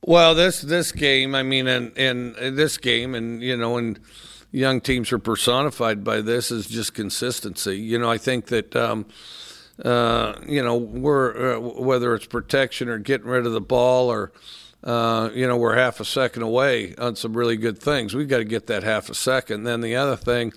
Well, 0.05 0.33
this 0.33 0.61
this 0.61 0.93
game, 0.93 1.35
I 1.35 1.43
mean, 1.43 1.67
and, 1.67 1.91
in 1.97 2.55
this 2.55 2.77
game, 2.77 3.15
and 3.15 3.43
you 3.43 3.57
know, 3.57 3.75
and 3.75 3.99
young 4.49 4.79
teams 4.79 5.11
are 5.11 5.19
personified 5.19 6.05
by 6.05 6.21
this 6.21 6.51
is 6.51 6.67
just 6.67 6.93
consistency. 6.93 7.77
You 7.77 7.99
know, 7.99 8.09
I 8.09 8.17
think 8.17 8.45
that. 8.45 8.77
Um, 8.77 9.07
uh, 9.83 10.33
you 10.45 10.63
know, 10.63 10.75
we're 10.75 11.55
uh, 11.55 11.59
whether 11.59 12.13
it's 12.13 12.25
protection 12.25 12.89
or 12.89 12.97
getting 12.97 13.27
rid 13.27 13.45
of 13.45 13.53
the 13.53 13.61
ball 13.61 14.11
or 14.11 14.31
uh, 14.83 15.29
you 15.33 15.45
know, 15.45 15.57
we're 15.57 15.75
half 15.75 15.99
a 15.99 16.05
second 16.05 16.41
away 16.41 16.95
on 16.95 17.15
some 17.15 17.35
really 17.35 17.57
good 17.57 17.79
things. 17.79 18.15
We've 18.15 18.27
got 18.29 18.37
to 18.37 18.45
get 18.45 18.67
that 18.67 18.83
half 18.83 19.09
a 19.09 19.13
second. 19.13 19.63
Then 19.63 19.81
the 19.81 19.95
other 19.95 20.15
thing, 20.15 20.53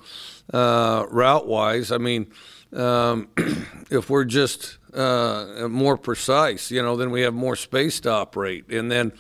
uh, 0.53 1.07
route 1.11 1.47
wise, 1.47 1.91
I 1.91 1.99
mean, 1.99 2.31
um, 2.73 3.29
if 3.91 4.09
we're 4.09 4.25
just 4.25 4.79
uh, 4.95 5.67
more 5.69 5.97
precise, 5.97 6.71
you 6.71 6.83
know, 6.83 6.97
then 6.97 7.11
we 7.11 7.23
have 7.23 7.35
more 7.35 7.57
space 7.57 7.99
to 8.01 8.11
operate. 8.11 8.71
And 8.71 8.93
then 8.93 9.13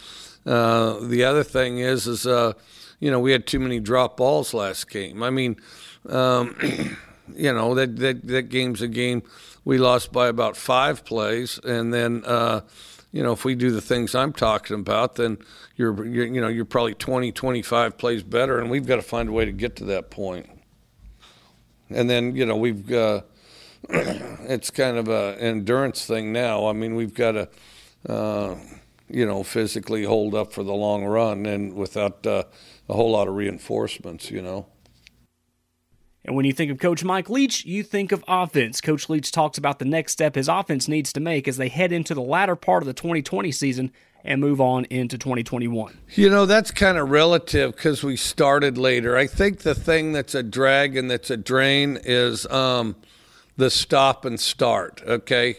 uh, 0.47 1.01
the 1.01 1.25
other 1.25 1.43
thing 1.43 1.79
is, 1.79 2.07
is 2.07 2.25
you 3.01 3.11
know, 3.11 3.19
we 3.19 3.33
had 3.33 3.49
too 3.49 3.59
many 3.59 3.81
drop 3.81 4.17
balls 4.17 4.55
last 4.55 4.89
game. 4.89 5.25
I 5.25 5.31
mean, 5.31 5.57
um, 6.09 6.57
you 7.35 7.53
know, 7.53 7.75
that, 7.75 7.97
that 7.97 8.27
that 8.29 8.43
game's 8.51 8.81
a 8.83 8.89
game 8.89 9.25
we 9.65 9.79
lost 9.79 10.13
by 10.13 10.29
about 10.29 10.57
five 10.57 11.05
plays, 11.05 11.59
and 11.65 11.93
then 11.93 12.25
you 13.13 13.23
know, 13.23 13.33
if 13.33 13.45
we 13.45 13.55
do 13.55 13.71
the 13.71 13.83
things 13.83 14.15
I'm 14.15 14.33
talking 14.33 14.75
about, 14.77 15.17
then 15.17 15.39
you're, 15.77 16.05
you're, 16.07 16.27
you 16.27 16.41
know, 16.41 16.49
you're 16.49 16.65
probably 16.65 16.95
20, 16.95 17.31
25 17.31 17.99
plays 17.99 18.23
better, 18.23 18.59
and 18.59 18.71
we've 18.71 18.87
got 18.87 18.97
to 18.97 19.03
find 19.03 19.29
a 19.29 19.33
way 19.33 19.45
to 19.45 19.53
get 19.53 19.77
to 19.77 19.85
that 19.85 20.11
point. 20.11 20.49
And 21.91 22.09
then, 22.09 22.35
you 22.35 22.47
know, 22.47 22.57
we've, 22.57 22.91
uh, 22.91 23.21
it's 23.91 24.71
kind 24.71 24.97
of 24.97 25.09
a 25.09 25.37
endurance 25.39 26.07
thing 26.07 26.33
now. 26.33 26.67
I 26.67 26.73
mean, 26.73 26.95
we've 26.95 27.13
got 27.13 27.33
to, 27.33 27.49
uh, 28.09 28.57
you 29.11 29.27
know, 29.27 29.43
physically 29.43 30.05
hold 30.05 30.35
up 30.35 30.55
for 30.55 30.63
the 30.63 30.73
long 30.73 31.05
run, 31.05 31.45
and 31.45 31.75
without 31.75 32.27
uh, 32.27 32.45
a 32.89 32.95
whole 32.95 33.11
lot 33.11 33.29
of 33.29 33.35
reinforcements, 33.35 34.31
you 34.31 34.41
know. 34.41 34.67
And 36.25 36.37
when 36.37 36.45
you 36.45 36.53
think 36.53 36.71
of 36.71 36.79
Coach 36.79 37.03
Mike 37.03 37.29
Leach, 37.29 37.65
you 37.65 37.83
think 37.83 38.13
of 38.13 38.25
offense. 38.29 38.81
Coach 38.81 39.09
Leach 39.09 39.33
talks 39.33 39.59
about 39.59 39.81
the 39.81 39.85
next 39.85 40.13
step 40.13 40.37
his 40.37 40.49
offense 40.49 40.87
needs 40.87 41.13
to 41.15 41.21
make 41.21 41.49
as 41.49 41.57
they 41.57 41.69
head 41.69 41.91
into 41.91 42.15
the 42.15 42.23
latter 42.23 42.55
part 42.55 42.83
of 42.83 42.87
the 42.87 42.93
2020 42.93 43.51
season 43.51 43.93
and 44.25 44.41
move 44.41 44.61
on 44.61 44.85
into 44.85 45.19
2021. 45.19 45.99
You 46.15 46.31
know, 46.31 46.47
that's 46.47 46.71
kind 46.71 46.97
of 46.97 47.11
relative 47.11 47.75
because 47.75 48.05
we 48.05 48.17
started 48.17 48.79
later. 48.79 49.17
I 49.17 49.27
think 49.27 49.61
the 49.61 49.75
thing 49.75 50.13
that's 50.13 50.35
a 50.35 50.45
drag 50.45 50.97
and 50.97 51.11
that's 51.11 51.31
a 51.31 51.37
drain 51.37 51.99
is 52.05 52.47
um, 52.47 52.95
the 53.57 53.71
stop 53.71 54.25
and 54.25 54.39
start, 54.39 55.03
okay? 55.05 55.57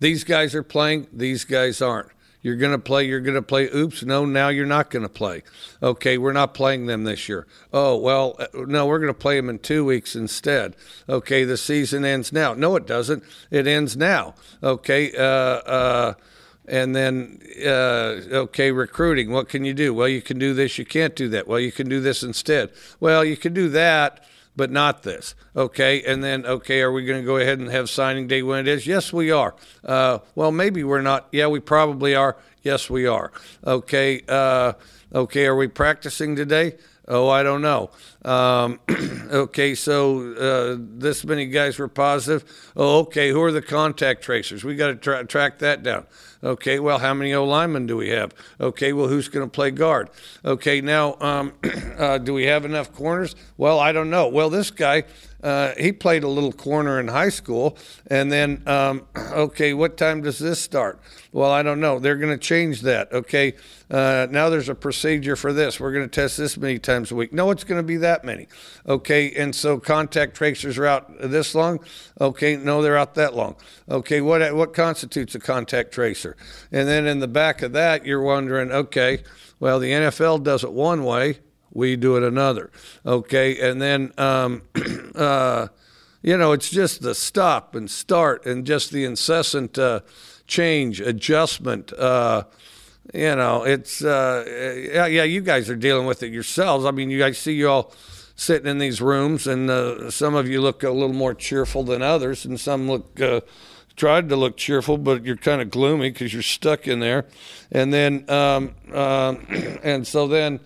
These 0.00 0.24
guys 0.24 0.54
are 0.56 0.64
playing, 0.64 1.06
these 1.12 1.44
guys 1.44 1.80
aren't. 1.80 2.08
You're 2.42 2.56
going 2.56 2.72
to 2.72 2.78
play, 2.78 3.06
you're 3.06 3.20
going 3.20 3.34
to 3.34 3.42
play. 3.42 3.68
Oops, 3.74 4.02
no, 4.02 4.24
now 4.24 4.48
you're 4.48 4.64
not 4.64 4.90
going 4.90 5.02
to 5.02 5.10
play. 5.10 5.42
Okay, 5.82 6.16
we're 6.16 6.32
not 6.32 6.54
playing 6.54 6.86
them 6.86 7.04
this 7.04 7.28
year. 7.28 7.46
Oh, 7.72 7.96
well, 7.96 8.36
uh, 8.38 8.46
no, 8.54 8.86
we're 8.86 8.98
going 8.98 9.12
to 9.12 9.18
play 9.18 9.36
them 9.36 9.50
in 9.50 9.58
two 9.58 9.84
weeks 9.84 10.16
instead. 10.16 10.74
Okay, 11.08 11.44
the 11.44 11.58
season 11.58 12.04
ends 12.04 12.32
now. 12.32 12.54
No, 12.54 12.76
it 12.76 12.86
doesn't. 12.86 13.22
It 13.50 13.66
ends 13.66 13.96
now. 13.96 14.34
Okay, 14.62 15.12
uh, 15.16 15.22
uh, 15.22 16.14
and 16.66 16.96
then, 16.96 17.40
uh, 17.62 18.20
okay, 18.32 18.72
recruiting. 18.72 19.30
What 19.30 19.48
can 19.48 19.64
you 19.64 19.74
do? 19.74 19.92
Well, 19.92 20.08
you 20.08 20.22
can 20.22 20.38
do 20.38 20.54
this. 20.54 20.78
You 20.78 20.86
can't 20.86 21.14
do 21.14 21.28
that. 21.28 21.46
Well, 21.46 21.60
you 21.60 21.72
can 21.72 21.88
do 21.88 22.00
this 22.00 22.22
instead. 22.22 22.70
Well, 23.00 23.22
you 23.24 23.36
can 23.36 23.52
do 23.52 23.68
that 23.70 24.24
but 24.56 24.70
not 24.70 25.02
this. 25.02 25.34
Okay, 25.56 26.02
and 26.02 26.22
then 26.22 26.44
okay, 26.46 26.80
are 26.82 26.92
we 26.92 27.04
going 27.04 27.22
to 27.22 27.26
go 27.26 27.36
ahead 27.36 27.58
and 27.58 27.70
have 27.70 27.88
signing 27.88 28.26
day 28.26 28.42
when 28.42 28.60
it 28.60 28.68
is? 28.68 28.86
Yes, 28.86 29.12
we 29.12 29.30
are. 29.30 29.54
Uh, 29.84 30.18
well, 30.34 30.52
maybe 30.52 30.84
we're 30.84 31.02
not. 31.02 31.28
Yeah, 31.32 31.46
we 31.48 31.60
probably 31.60 32.14
are. 32.14 32.36
Yes, 32.62 32.90
we 32.90 33.06
are. 33.06 33.32
Okay, 33.66 34.22
uh, 34.28 34.74
okay, 35.14 35.46
are 35.46 35.56
we 35.56 35.68
practicing 35.68 36.36
today? 36.36 36.76
Oh, 37.10 37.28
I 37.28 37.42
don't 37.42 37.60
know. 37.60 37.90
Um, 38.24 38.78
okay, 39.32 39.74
so 39.74 40.32
uh, 40.34 40.76
this 40.78 41.24
many 41.24 41.46
guys 41.46 41.76
were 41.76 41.88
positive. 41.88 42.72
Oh, 42.76 43.00
okay, 43.00 43.30
who 43.30 43.42
are 43.42 43.50
the 43.50 43.60
contact 43.60 44.22
tracers? 44.22 44.62
We 44.62 44.76
got 44.76 44.86
to 44.86 44.94
tra- 44.94 45.26
track 45.26 45.58
that 45.58 45.82
down. 45.82 46.06
Okay, 46.44 46.78
well, 46.78 47.00
how 47.00 47.12
many 47.12 47.34
O 47.34 47.44
linemen 47.44 47.86
do 47.86 47.96
we 47.96 48.10
have? 48.10 48.32
Okay, 48.60 48.92
well, 48.92 49.08
who's 49.08 49.26
going 49.28 49.44
to 49.44 49.50
play 49.50 49.72
guard? 49.72 50.08
Okay, 50.44 50.80
now, 50.80 51.16
um, 51.20 51.52
uh, 51.98 52.18
do 52.18 52.32
we 52.32 52.44
have 52.44 52.64
enough 52.64 52.92
corners? 52.92 53.34
Well, 53.56 53.80
I 53.80 53.90
don't 53.90 54.08
know. 54.08 54.28
Well, 54.28 54.48
this 54.48 54.70
guy, 54.70 55.02
uh, 55.42 55.72
he 55.78 55.92
played 55.92 56.22
a 56.22 56.28
little 56.28 56.52
corner 56.52 57.00
in 57.00 57.08
high 57.08 57.28
school. 57.28 57.76
And 58.06 58.30
then, 58.30 58.62
um, 58.66 59.06
okay, 59.16 59.74
what 59.74 59.96
time 59.96 60.22
does 60.22 60.38
this 60.38 60.60
start? 60.60 61.00
Well, 61.32 61.50
I 61.50 61.62
don't 61.62 61.80
know. 61.80 61.98
They're 61.98 62.16
going 62.16 62.36
to 62.36 62.44
change 62.44 62.80
that. 62.82 63.12
Okay, 63.12 63.54
uh, 63.90 64.26
now 64.30 64.50
there's 64.50 64.68
a 64.68 64.74
procedure 64.74 65.36
for 65.36 65.52
this. 65.52 65.78
We're 65.78 65.92
going 65.92 66.08
to 66.08 66.20
test 66.20 66.36
this 66.36 66.56
many 66.56 66.78
times 66.78 67.12
a 67.12 67.14
week. 67.14 67.32
No, 67.32 67.50
it's 67.50 67.64
going 67.64 67.78
to 67.78 67.86
be 67.86 67.96
that 67.98 68.24
many. 68.24 68.48
Okay, 68.86 69.32
and 69.32 69.54
so 69.54 69.78
contact 69.78 70.34
tracers 70.34 70.76
are 70.78 70.86
out 70.86 71.12
this 71.20 71.54
long. 71.54 71.80
Okay, 72.20 72.56
no, 72.56 72.82
they're 72.82 72.96
out 72.96 73.14
that 73.14 73.34
long. 73.34 73.56
Okay, 73.88 74.20
what 74.20 74.54
what 74.54 74.74
constitutes 74.74 75.34
a 75.34 75.40
contact 75.40 75.92
tracer? 75.92 76.36
And 76.72 76.88
then 76.88 77.06
in 77.06 77.20
the 77.20 77.28
back 77.28 77.62
of 77.62 77.72
that, 77.72 78.04
you're 78.04 78.22
wondering, 78.22 78.72
okay, 78.72 79.22
well, 79.60 79.78
the 79.78 79.92
NFL 79.92 80.42
does 80.42 80.64
it 80.64 80.72
one 80.72 81.04
way, 81.04 81.38
we 81.72 81.96
do 81.96 82.16
it 82.16 82.22
another. 82.22 82.70
Okay, 83.04 83.58
and 83.60 83.80
then, 83.80 84.12
um, 84.18 84.62
uh, 85.14 85.68
you 86.22 86.36
know, 86.36 86.52
it's 86.52 86.70
just 86.70 87.02
the 87.02 87.14
stop 87.14 87.74
and 87.74 87.90
start 87.90 88.46
and 88.46 88.66
just 88.66 88.90
the 88.90 89.04
incessant 89.04 89.78
uh, 89.78 90.00
change, 90.46 91.00
adjustment. 91.00 91.92
Uh, 91.92 92.44
you 93.14 93.34
know, 93.34 93.64
it's 93.64 94.04
uh, 94.04 94.44
yeah, 94.92 95.06
yeah. 95.06 95.24
You 95.24 95.40
guys 95.40 95.70
are 95.70 95.76
dealing 95.76 96.06
with 96.06 96.22
it 96.22 96.32
yourselves. 96.32 96.84
I 96.84 96.90
mean, 96.90 97.10
you 97.10 97.18
guys 97.18 97.38
see 97.38 97.54
you 97.54 97.68
all 97.68 97.92
sitting 98.36 98.68
in 98.68 98.78
these 98.78 99.00
rooms, 99.00 99.46
and 99.46 99.68
uh, 99.68 100.10
some 100.10 100.34
of 100.34 100.48
you 100.48 100.60
look 100.60 100.82
a 100.82 100.90
little 100.90 101.14
more 101.14 101.34
cheerful 101.34 101.82
than 101.82 102.02
others, 102.02 102.44
and 102.44 102.60
some 102.60 102.88
look 102.88 103.20
uh, 103.20 103.40
tried 103.96 104.28
to 104.30 104.36
look 104.36 104.56
cheerful, 104.56 104.96
but 104.96 105.24
you're 105.24 105.36
kind 105.36 105.60
of 105.60 105.70
gloomy 105.70 106.10
because 106.10 106.32
you're 106.32 106.42
stuck 106.42 106.88
in 106.88 107.00
there. 107.00 107.26
And 107.70 107.92
then, 107.92 108.24
um, 108.30 108.74
uh, 108.92 109.34
and 109.82 110.06
so 110.06 110.26
then, 110.26 110.60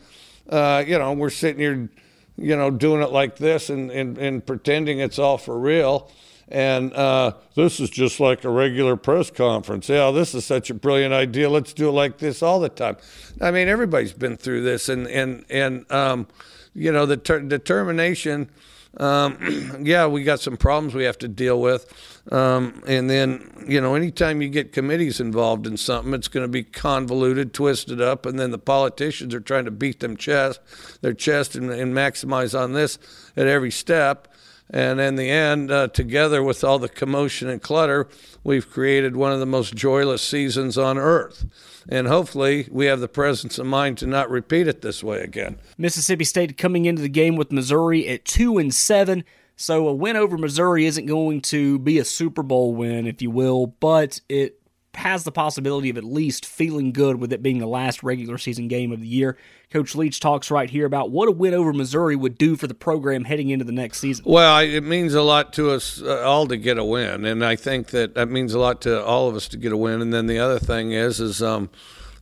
uh, 0.48 0.84
you 0.86 0.98
know, 0.98 1.12
we're 1.12 1.30
sitting 1.30 1.60
here, 1.60 1.88
you 2.36 2.56
know, 2.56 2.70
doing 2.70 3.02
it 3.02 3.10
like 3.10 3.36
this 3.36 3.70
and, 3.70 3.90
and, 3.90 4.18
and 4.18 4.46
pretending 4.46 5.00
it's 5.00 5.18
all 5.18 5.38
for 5.38 5.58
real. 5.58 6.10
And 6.48 6.92
uh, 6.92 7.32
this 7.54 7.80
is 7.80 7.88
just 7.88 8.20
like 8.20 8.44
a 8.44 8.50
regular 8.50 8.96
press 8.96 9.30
conference. 9.30 9.88
Yeah, 9.88 10.10
this 10.10 10.34
is 10.34 10.44
such 10.44 10.68
a 10.68 10.74
brilliant 10.74 11.14
idea. 11.14 11.48
Let's 11.48 11.72
do 11.72 11.88
it 11.88 11.92
like 11.92 12.18
this 12.18 12.42
all 12.42 12.60
the 12.60 12.68
time. 12.68 12.96
I 13.40 13.50
mean, 13.50 13.68
everybody's 13.68 14.12
been 14.12 14.36
through 14.36 14.62
this, 14.62 14.90
and 14.90 15.06
and 15.08 15.46
and 15.48 15.90
um, 15.90 16.26
you 16.74 16.92
know, 16.92 17.06
the 17.06 17.16
ter- 17.16 17.40
determination. 17.40 18.50
Um, 18.98 19.78
yeah, 19.82 20.06
we 20.06 20.22
got 20.22 20.40
some 20.40 20.56
problems 20.56 20.94
we 20.94 21.04
have 21.04 21.18
to 21.18 21.28
deal 21.28 21.60
with. 21.60 21.92
Um, 22.32 22.82
and 22.86 23.10
then, 23.10 23.64
you 23.68 23.80
know, 23.80 23.94
anytime 23.94 24.40
you 24.40 24.48
get 24.48 24.72
committees 24.72 25.20
involved 25.20 25.66
in 25.66 25.76
something, 25.76 26.14
it's 26.14 26.28
going 26.28 26.44
to 26.44 26.48
be 26.48 26.62
convoluted, 26.62 27.52
twisted 27.52 28.00
up, 28.00 28.24
and 28.24 28.38
then 28.38 28.50
the 28.50 28.58
politicians 28.58 29.34
are 29.34 29.40
trying 29.40 29.66
to 29.66 29.70
beat 29.70 30.00
them 30.00 30.16
chest, 30.16 30.60
their 31.02 31.12
chest 31.12 31.54
and, 31.54 31.70
and 31.70 31.94
maximize 31.94 32.58
on 32.58 32.72
this 32.72 32.98
at 33.36 33.46
every 33.46 33.70
step. 33.70 34.28
And 34.70 34.98
in 34.98 35.16
the 35.16 35.30
end, 35.30 35.70
uh, 35.70 35.88
together 35.88 36.42
with 36.42 36.64
all 36.64 36.78
the 36.78 36.88
commotion 36.88 37.48
and 37.48 37.60
clutter, 37.60 38.08
we've 38.42 38.70
created 38.70 39.14
one 39.14 39.32
of 39.32 39.40
the 39.40 39.46
most 39.46 39.74
joyless 39.74 40.22
seasons 40.22 40.78
on 40.78 40.96
earth. 40.96 41.44
And 41.88 42.06
hopefully, 42.06 42.68
we 42.70 42.86
have 42.86 43.00
the 43.00 43.08
presence 43.08 43.58
of 43.58 43.66
mind 43.66 43.98
to 43.98 44.06
not 44.06 44.30
repeat 44.30 44.66
it 44.66 44.82
this 44.82 45.02
way 45.02 45.20
again. 45.20 45.58
Mississippi 45.76 46.24
State 46.24 46.56
coming 46.56 46.86
into 46.86 47.02
the 47.02 47.08
game 47.08 47.36
with 47.36 47.52
Missouri 47.52 48.08
at 48.08 48.24
2 48.24 48.58
and 48.58 48.74
7. 48.74 49.24
So 49.56 49.86
a 49.86 49.94
win 49.94 50.16
over 50.16 50.36
Missouri 50.36 50.86
isn't 50.86 51.06
going 51.06 51.40
to 51.42 51.78
be 51.78 51.98
a 51.98 52.04
Super 52.04 52.42
Bowl 52.42 52.74
win, 52.74 53.06
if 53.06 53.22
you 53.22 53.30
will, 53.30 53.66
but 53.66 54.20
it 54.28 54.60
has 54.96 55.24
the 55.24 55.32
possibility 55.32 55.90
of 55.90 55.96
at 55.96 56.04
least 56.04 56.46
feeling 56.46 56.92
good 56.92 57.16
with 57.16 57.32
it 57.32 57.42
being 57.42 57.58
the 57.58 57.66
last 57.66 58.02
regular 58.02 58.38
season 58.38 58.68
game 58.68 58.92
of 58.92 59.00
the 59.00 59.06
year. 59.06 59.36
Coach 59.70 59.94
Leach 59.94 60.20
talks 60.20 60.50
right 60.50 60.70
here 60.70 60.86
about 60.86 61.10
what 61.10 61.28
a 61.28 61.32
win 61.32 61.52
over 61.52 61.72
Missouri 61.72 62.14
would 62.14 62.38
do 62.38 62.54
for 62.54 62.66
the 62.66 62.74
program 62.74 63.24
heading 63.24 63.50
into 63.50 63.64
the 63.64 63.72
next 63.72 63.98
season. 63.98 64.24
Well, 64.26 64.58
it 64.58 64.82
means 64.82 65.14
a 65.14 65.22
lot 65.22 65.52
to 65.54 65.70
us 65.70 66.00
uh, 66.00 66.22
all 66.22 66.46
to 66.46 66.56
get 66.56 66.78
a 66.78 66.84
win, 66.84 67.24
and 67.24 67.44
I 67.44 67.56
think 67.56 67.88
that 67.88 68.14
that 68.14 68.28
means 68.28 68.54
a 68.54 68.58
lot 68.58 68.80
to 68.82 69.04
all 69.04 69.28
of 69.28 69.34
us 69.34 69.48
to 69.48 69.56
get 69.56 69.72
a 69.72 69.76
win. 69.76 70.00
And 70.00 70.12
then 70.12 70.26
the 70.26 70.38
other 70.38 70.58
thing 70.58 70.92
is, 70.92 71.18
is 71.18 71.42
um, 71.42 71.70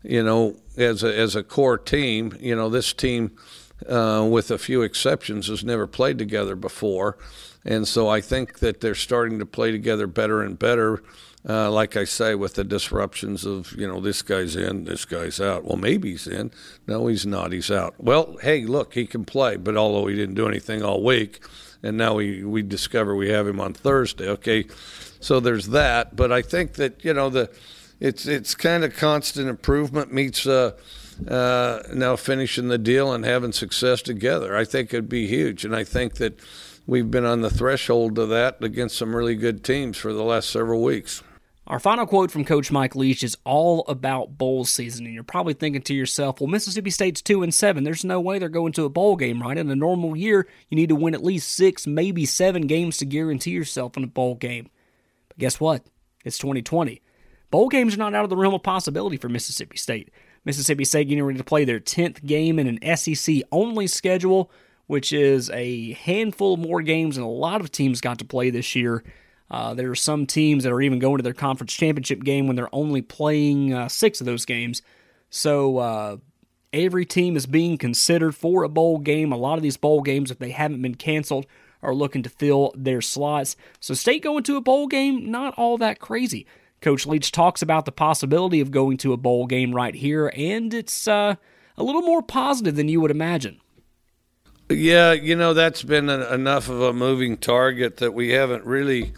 you 0.03 0.23
know, 0.23 0.57
as 0.77 1.03
a, 1.03 1.15
as 1.15 1.37
a 1.37 1.43
core 1.43 1.79
team, 1.79 2.37
you 2.41 2.57
know, 2.57 2.71
this 2.71 2.93
team, 2.93 3.37
uh, 3.87 4.27
with 4.31 4.51
a 4.51 4.59
few 4.59 4.83
exceptions, 4.83 5.49
has 5.49 5.63
never 5.63 5.87
played 5.87 6.17
together 6.19 6.57
before, 6.57 7.19
and 7.65 7.87
so 7.87 8.09
I 8.09 8.21
think 8.21 8.61
that 8.61 8.81
they're 8.81 8.95
starting 8.95 9.39
to 9.41 9.47
play 9.47 9.73
together 9.73 10.07
better 10.07 10.43
and 10.43 10.59
better 10.59 11.03
uh, 11.49 11.71
like 11.71 11.97
I 11.97 12.05
say, 12.05 12.35
with 12.35 12.55
the 12.55 12.65
disruptions 12.65 13.45
of, 13.45 13.73
you 13.73 13.87
know, 13.89 14.01
this 14.01 14.23
guy's 14.23 14.55
in, 14.55 14.85
this 14.85 15.05
guy's 15.05 15.41
out. 15.41 15.65
Well, 15.65 15.77
maybe 15.77 16.13
he's 16.13 16.27
in. 16.27 16.53
No, 16.87 17.09
he's 17.09 17.27
not. 17.27 17.53
He's 17.53 17.71
out. 17.71 17.95
Well, 17.99 18.37
hey, 18.43 18.65
look, 18.65 18.95
he 18.95 19.07
can 19.07 19.25
play, 19.25 19.57
but 19.57 19.77
although 19.77 20.07
he 20.07 20.15
didn't 20.15 20.37
do 20.37 20.49
anything 20.49 20.83
all 20.83 21.03
week, 21.03 21.45
and 21.83 21.97
now 21.97 22.15
we, 22.15 22.45
we 22.45 22.63
discover 22.63 23.17
we 23.17 23.31
have 23.31 23.49
him 23.49 23.61
on 23.61 23.75
Thursday. 23.75 24.29
Okay, 24.29 24.67
so 25.21 25.41
there's 25.41 25.69
that. 25.69 26.15
But 26.15 26.31
I 26.31 26.43
think 26.43 26.75
that, 26.75 27.05
you 27.05 27.13
know, 27.13 27.29
the 27.29 27.51
it's 27.99 28.27
it's 28.27 28.55
kind 28.55 28.85
of 28.85 28.97
constant 28.97 29.49
improvement 29.49 30.13
meets 30.13 30.47
uh, 30.47 30.73
uh, 31.29 31.83
now 31.93 32.17
finishing 32.17 32.69
the 32.69 32.79
deal 32.79 33.13
and 33.13 33.25
having 33.25 33.53
success 33.53 34.03
together. 34.03 34.57
I 34.57 34.65
think 34.65 34.93
it'd 34.93 35.09
be 35.09 35.27
huge. 35.27 35.65
And 35.65 35.75
I 35.75 35.85
think 35.85 36.15
that 36.15 36.39
we've 36.87 37.11
been 37.11 37.25
on 37.25 37.43
the 37.43 37.51
threshold 37.51 38.19
of 38.19 38.29
that 38.29 38.63
against 38.63 38.97
some 38.97 39.15
really 39.15 39.37
good 39.37 39.63
teams 39.63 39.97
for 39.99 40.13
the 40.13 40.25
last 40.25 40.51
several 40.51 40.83
weeks. 40.83 41.23
Our 41.67 41.79
final 41.79 42.07
quote 42.07 42.33
from 42.33 42.45
Coach 42.45 42.73
Mike 42.73 42.97
Leach 42.97 43.23
is 43.23 43.37
all 43.45 43.85
about 43.87 44.37
bowl 44.37 44.65
season, 44.65 45.07
and 45.07 45.15
you're 45.15 45.23
probably 45.23 45.55
thinking 45.55 45.83
to 45.83 45.95
yourself, 45.95 46.41
"Well, 46.41 46.49
Mississippi 46.49 46.91
State's 46.91 47.23
two 47.23 47.43
and 47.45 47.55
seven. 47.55 47.85
There's 47.85 48.05
no 48.05 48.21
way 48.21 48.39
they're 48.39 48.49
going 48.49 48.73
to 48.73 48.85
a 48.85 48.89
bowl 48.89 49.15
game, 49.15 49.41
right? 49.41 49.57
In 49.57 49.71
a 49.71 49.77
normal 49.77 50.17
year, 50.17 50.49
you 50.69 50.77
need 50.77 50.89
to 50.89 50.97
win 50.97 51.15
at 51.15 51.23
least 51.23 51.51
six, 51.51 51.87
maybe 51.87 52.27
seven 52.27 52.67
games 52.67 52.97
to 52.99 53.05
guarantee 53.07 53.53
yourself 53.53 53.97
in 53.97 54.03
a 54.03 54.09
bowl 54.09 54.35
game." 54.35 54.71
But 55.29 55.39
guess 55.39 55.61
what? 55.61 55.87
It's 56.25 56.39
2020. 56.39 57.01
Bowl 57.51 57.69
games 57.69 57.95
are 57.95 57.99
not 57.99 58.15
out 58.15 58.25
of 58.25 58.31
the 58.31 58.37
realm 58.37 58.55
of 58.55 58.63
possibility 58.65 59.17
for 59.17 59.29
Mississippi 59.29 59.77
State. 59.77 60.11
Mississippi 60.45 60.85
State 60.85 61.09
getting 61.09 61.23
ready 61.23 61.39
to 61.39 61.45
play 61.45 61.65
their 61.65 61.79
10th 61.79 62.25
game 62.25 62.59
in 62.59 62.67
an 62.67 62.97
SEC 62.97 63.43
only 63.53 63.87
schedule, 63.87 64.51
which 64.89 65.13
is 65.13 65.49
a 65.51 65.93
handful 65.93 66.57
more 66.57 66.83
games 66.83 67.15
than 67.15 67.25
a 67.25 67.31
lot 67.31 67.61
of 67.61 67.71
teams 67.71 68.01
got 68.01 68.19
to 68.19 68.25
play 68.25 68.51
this 68.51 68.75
year. 68.75 69.05
Uh, 69.53 69.75
there 69.75 69.91
are 69.91 69.95
some 69.95 70.25
teams 70.25 70.65
that 70.65 70.73
are 70.73 70.81
even 70.81 70.99
going 70.99 71.19
to 71.19 71.23
their 71.23 71.35
conference 71.35 71.75
championship 71.75 72.25
game 72.25 72.47
when 72.47 72.57
they're 72.57 72.75
only 72.75 73.03
playing 73.03 73.75
uh, 73.75 73.87
six 73.87 74.19
of 74.21 74.25
those 74.25 74.47
games. 74.47 74.81
So 75.29 75.77
uh, 75.77 76.17
every 76.73 77.05
team 77.05 77.37
is 77.37 77.45
being 77.45 77.77
considered 77.77 78.33
for 78.33 78.65
a 78.65 78.69
bowl 78.71 78.99
game. 78.99 79.31
A 79.31 79.37
lot 79.37 79.59
of 79.59 79.63
these 79.63 79.77
bowl 79.77 80.01
games, 80.01 80.31
if 80.31 80.39
they 80.39 80.53
haven't 80.53 80.81
been 80.81 80.95
canceled, 80.95 81.45
are 81.83 81.95
looking 81.95 82.23
to 82.23 82.31
fill 82.31 82.73
their 82.75 83.03
slots. 83.03 83.55
So 83.79 83.93
state 83.93 84.23
going 84.23 84.43
to 84.45 84.57
a 84.57 84.63
bowl 84.63 84.87
game, 84.87 85.31
not 85.31 85.53
all 85.59 85.77
that 85.79 85.99
crazy. 85.99 86.47
Coach 86.81 87.07
Leach 87.07 87.31
talks 87.31 87.61
about 87.61 87.85
the 87.85 87.93
possibility 87.93 88.61
of 88.61 88.71
going 88.71 88.97
to 88.99 89.13
a 89.13 89.19
bowl 89.19 89.47
game 89.47 89.75
right 89.75 89.95
here, 89.95 90.33
and 90.35 90.73
it's 90.73 91.07
uh, 91.07 91.35
a 91.77 91.83
little 91.83 92.03
more 92.03 92.23
positive 92.23 92.75
than 92.75 92.89
you 92.89 93.03
would 93.03 93.11
imagine. 93.11 93.61
Yeah, 94.71 95.13
you 95.13 95.37
know, 95.37 95.53
that's 95.53 95.83
been 95.83 96.09
enough 96.09 96.71
of 96.71 96.81
a 96.81 96.95
moving 96.95 97.37
target 97.37 97.99
that 97.99 98.15
we 98.15 98.31
haven't 98.31 98.65
really 98.65 99.13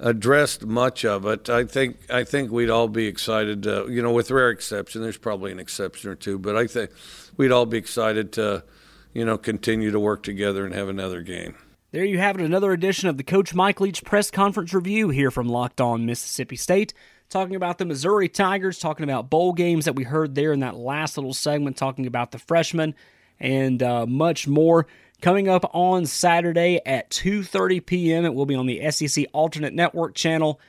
addressed 0.00 0.64
much 0.64 1.04
of 1.04 1.26
it. 1.26 1.50
I 1.50 1.64
think 1.64 1.98
I 2.10 2.24
think 2.24 2.50
we'd 2.50 2.70
all 2.70 2.88
be 2.88 3.06
excited. 3.06 3.64
To, 3.64 3.86
you 3.90 4.02
know, 4.02 4.12
with 4.12 4.30
rare 4.30 4.50
exception, 4.50 5.02
there's 5.02 5.18
probably 5.18 5.52
an 5.52 5.58
exception 5.58 6.10
or 6.10 6.14
two, 6.14 6.38
but 6.38 6.56
I 6.56 6.66
think 6.66 6.90
we'd 7.36 7.52
all 7.52 7.66
be 7.66 7.78
excited 7.78 8.32
to, 8.34 8.64
you 9.12 9.24
know, 9.24 9.38
continue 9.38 9.90
to 9.90 10.00
work 10.00 10.22
together 10.22 10.64
and 10.64 10.74
have 10.74 10.88
another 10.88 11.22
game. 11.22 11.56
There 11.90 12.04
you 12.04 12.18
have 12.18 12.38
it, 12.38 12.44
another 12.44 12.72
edition 12.72 13.08
of 13.08 13.16
the 13.16 13.24
Coach 13.24 13.54
Mike 13.54 13.80
Leach 13.80 14.04
press 14.04 14.30
conference 14.30 14.74
review 14.74 15.08
here 15.08 15.30
from 15.30 15.48
Locked 15.48 15.80
On 15.80 16.04
Mississippi 16.04 16.56
State. 16.56 16.92
Talking 17.30 17.56
about 17.56 17.78
the 17.78 17.84
Missouri 17.84 18.28
Tigers, 18.28 18.78
talking 18.78 19.04
about 19.04 19.28
bowl 19.30 19.52
games 19.52 19.84
that 19.84 19.94
we 19.94 20.04
heard 20.04 20.34
there 20.34 20.52
in 20.52 20.60
that 20.60 20.76
last 20.76 21.16
little 21.16 21.34
segment, 21.34 21.76
talking 21.76 22.06
about 22.06 22.30
the 22.30 22.38
freshmen, 22.38 22.94
and 23.40 23.82
uh, 23.82 24.06
much 24.06 24.46
more. 24.48 24.86
Coming 25.20 25.48
up 25.48 25.68
on 25.74 26.06
Saturday 26.06 26.80
at 26.86 27.10
2:30 27.10 27.84
p.m., 27.84 28.24
it 28.24 28.34
will 28.34 28.46
be 28.46 28.54
on 28.54 28.66
the 28.66 28.88
SEC 28.90 29.26
Alternate 29.32 29.74
Network 29.74 30.14
channel. 30.14 30.60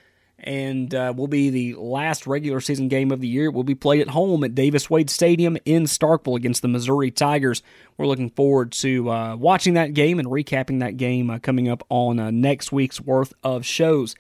and 0.42 0.96
uh, 0.96 1.14
will 1.16 1.28
be 1.28 1.50
the 1.50 1.76
last 1.76 2.26
regular 2.26 2.62
season 2.62 2.88
game 2.88 3.12
of 3.12 3.20
the 3.20 3.28
year. 3.28 3.46
It 3.48 3.54
will 3.54 3.66
be 3.66 3.76
played 3.76 4.00
at 4.00 4.08
home 4.08 4.44
at 4.46 4.56
Davis 4.56 4.90
Wade 4.90 5.10
Stadium 5.10 5.58
in 5.66 5.84
Starkville 5.84 6.38
against 6.38 6.62
the 6.62 6.70
Missouri 6.70 7.12
Tigers. 7.12 7.62
We're 7.98 8.08
looking 8.08 8.30
forward 8.30 8.72
to 8.72 9.12
uh, 9.12 9.36
watching 9.36 9.74
that 9.74 9.94
game 9.94 10.18
and 10.18 10.30
recapping 10.30 10.80
that 10.80 10.96
game 10.96 11.30
uh, 11.30 11.40
coming 11.40 11.68
up 11.68 11.84
on 11.90 12.20
uh, 12.20 12.32
next 12.32 12.72
week's 12.72 13.02
worth 13.02 13.34
of 13.44 13.66
shows. 13.66 14.16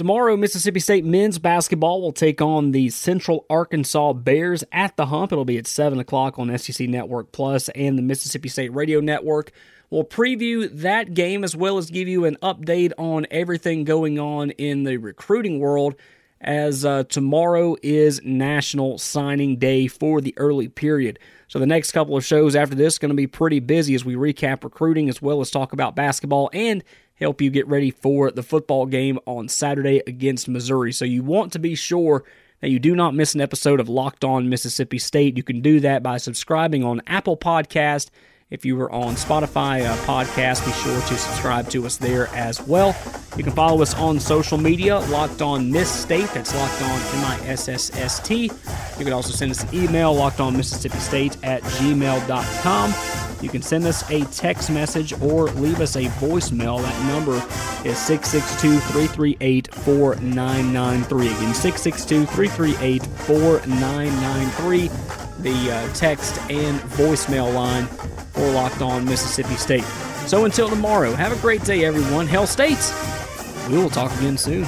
Tomorrow, 0.00 0.38
Mississippi 0.38 0.80
State 0.80 1.04
men's 1.04 1.38
basketball 1.38 2.00
will 2.00 2.14
take 2.14 2.40
on 2.40 2.70
the 2.70 2.88
Central 2.88 3.44
Arkansas 3.50 4.14
Bears 4.14 4.64
at 4.72 4.96
the 4.96 5.04
Hump. 5.04 5.30
It'll 5.30 5.44
be 5.44 5.58
at 5.58 5.66
7 5.66 5.98
o'clock 5.98 6.38
on 6.38 6.56
SEC 6.56 6.88
Network 6.88 7.32
Plus 7.32 7.68
and 7.74 7.98
the 7.98 8.02
Mississippi 8.02 8.48
State 8.48 8.72
Radio 8.72 9.00
Network. 9.00 9.52
We'll 9.90 10.04
preview 10.04 10.70
that 10.80 11.12
game 11.12 11.44
as 11.44 11.54
well 11.54 11.76
as 11.76 11.90
give 11.90 12.08
you 12.08 12.24
an 12.24 12.38
update 12.40 12.92
on 12.96 13.26
everything 13.30 13.84
going 13.84 14.18
on 14.18 14.52
in 14.52 14.84
the 14.84 14.96
recruiting 14.96 15.58
world 15.58 15.96
as 16.40 16.86
uh, 16.86 17.04
tomorrow 17.04 17.76
is 17.82 18.22
National 18.24 18.96
Signing 18.96 19.58
Day 19.58 19.86
for 19.86 20.22
the 20.22 20.32
early 20.38 20.68
period. 20.68 21.18
So 21.46 21.58
the 21.58 21.66
next 21.66 21.92
couple 21.92 22.16
of 22.16 22.24
shows 22.24 22.56
after 22.56 22.74
this 22.74 22.96
going 22.96 23.10
to 23.10 23.14
be 23.14 23.26
pretty 23.26 23.60
busy 23.60 23.94
as 23.94 24.02
we 24.02 24.14
recap 24.14 24.64
recruiting 24.64 25.10
as 25.10 25.20
well 25.20 25.42
as 25.42 25.50
talk 25.50 25.74
about 25.74 25.94
basketball 25.94 26.48
and 26.54 26.82
help 27.20 27.40
you 27.40 27.50
get 27.50 27.66
ready 27.68 27.90
for 27.90 28.30
the 28.30 28.42
football 28.42 28.86
game 28.86 29.18
on 29.26 29.48
Saturday 29.48 30.02
against 30.06 30.48
Missouri. 30.48 30.92
So 30.92 31.04
you 31.04 31.22
want 31.22 31.52
to 31.52 31.58
be 31.58 31.74
sure 31.74 32.24
that 32.60 32.70
you 32.70 32.78
do 32.78 32.94
not 32.94 33.14
miss 33.14 33.34
an 33.34 33.40
episode 33.40 33.80
of 33.80 33.88
Locked 33.88 34.24
On 34.24 34.48
Mississippi 34.48 34.98
State. 34.98 35.36
You 35.36 35.42
can 35.42 35.60
do 35.60 35.80
that 35.80 36.02
by 36.02 36.18
subscribing 36.18 36.84
on 36.84 37.02
Apple 37.06 37.36
Podcast. 37.36 38.10
If 38.50 38.64
you 38.64 38.80
are 38.80 38.90
on 38.90 39.14
Spotify 39.14 39.86
uh, 39.86 39.96
podcast, 39.98 40.66
be 40.66 40.72
sure 40.72 41.00
to 41.00 41.16
subscribe 41.16 41.70
to 41.70 41.86
us 41.86 41.96
there 41.96 42.26
as 42.34 42.60
well. 42.60 42.96
You 43.36 43.44
can 43.44 43.52
follow 43.52 43.80
us 43.80 43.94
on 43.94 44.18
social 44.18 44.58
media, 44.58 44.98
Locked 44.98 45.40
On 45.40 45.70
Miss 45.70 45.88
State. 45.88 46.28
That's 46.34 46.52
Locked 46.54 46.82
On 46.82 46.90
M 46.90 47.24
I 47.26 47.40
S 47.46 47.68
S 47.68 47.94
S 47.96 48.18
T. 48.26 48.50
You 48.98 49.04
can 49.04 49.12
also 49.12 49.32
send 49.32 49.52
us 49.52 49.62
an 49.62 49.72
email, 49.72 50.12
Locked 50.12 50.40
On 50.40 50.56
Mississippi 50.56 50.98
State 50.98 51.36
at 51.44 51.62
gmail.com. 51.62 53.29
You 53.40 53.48
can 53.48 53.62
send 53.62 53.86
us 53.86 54.08
a 54.10 54.24
text 54.26 54.70
message 54.70 55.12
or 55.20 55.44
leave 55.46 55.80
us 55.80 55.96
a 55.96 56.04
voicemail. 56.04 56.82
That 56.82 57.06
number 57.06 57.36
is 57.88 57.98
662 57.98 58.78
338 58.92 59.74
4993. 59.74 61.26
Again, 61.26 61.54
662 61.54 62.26
338 62.26 63.06
4993. 63.06 64.88
The 65.40 65.72
uh, 65.72 65.92
text 65.94 66.38
and 66.50 66.78
voicemail 66.80 67.52
line 67.54 67.86
for 67.86 68.46
Locked 68.50 68.82
On 68.82 69.04
Mississippi 69.04 69.54
State. 69.54 69.84
So 70.26 70.44
until 70.44 70.68
tomorrow, 70.68 71.12
have 71.14 71.32
a 71.32 71.40
great 71.40 71.64
day, 71.64 71.84
everyone. 71.84 72.26
Hail 72.26 72.46
States, 72.46 72.92
we 73.68 73.78
will 73.78 73.90
talk 73.90 74.12
again 74.18 74.36
soon. 74.36 74.66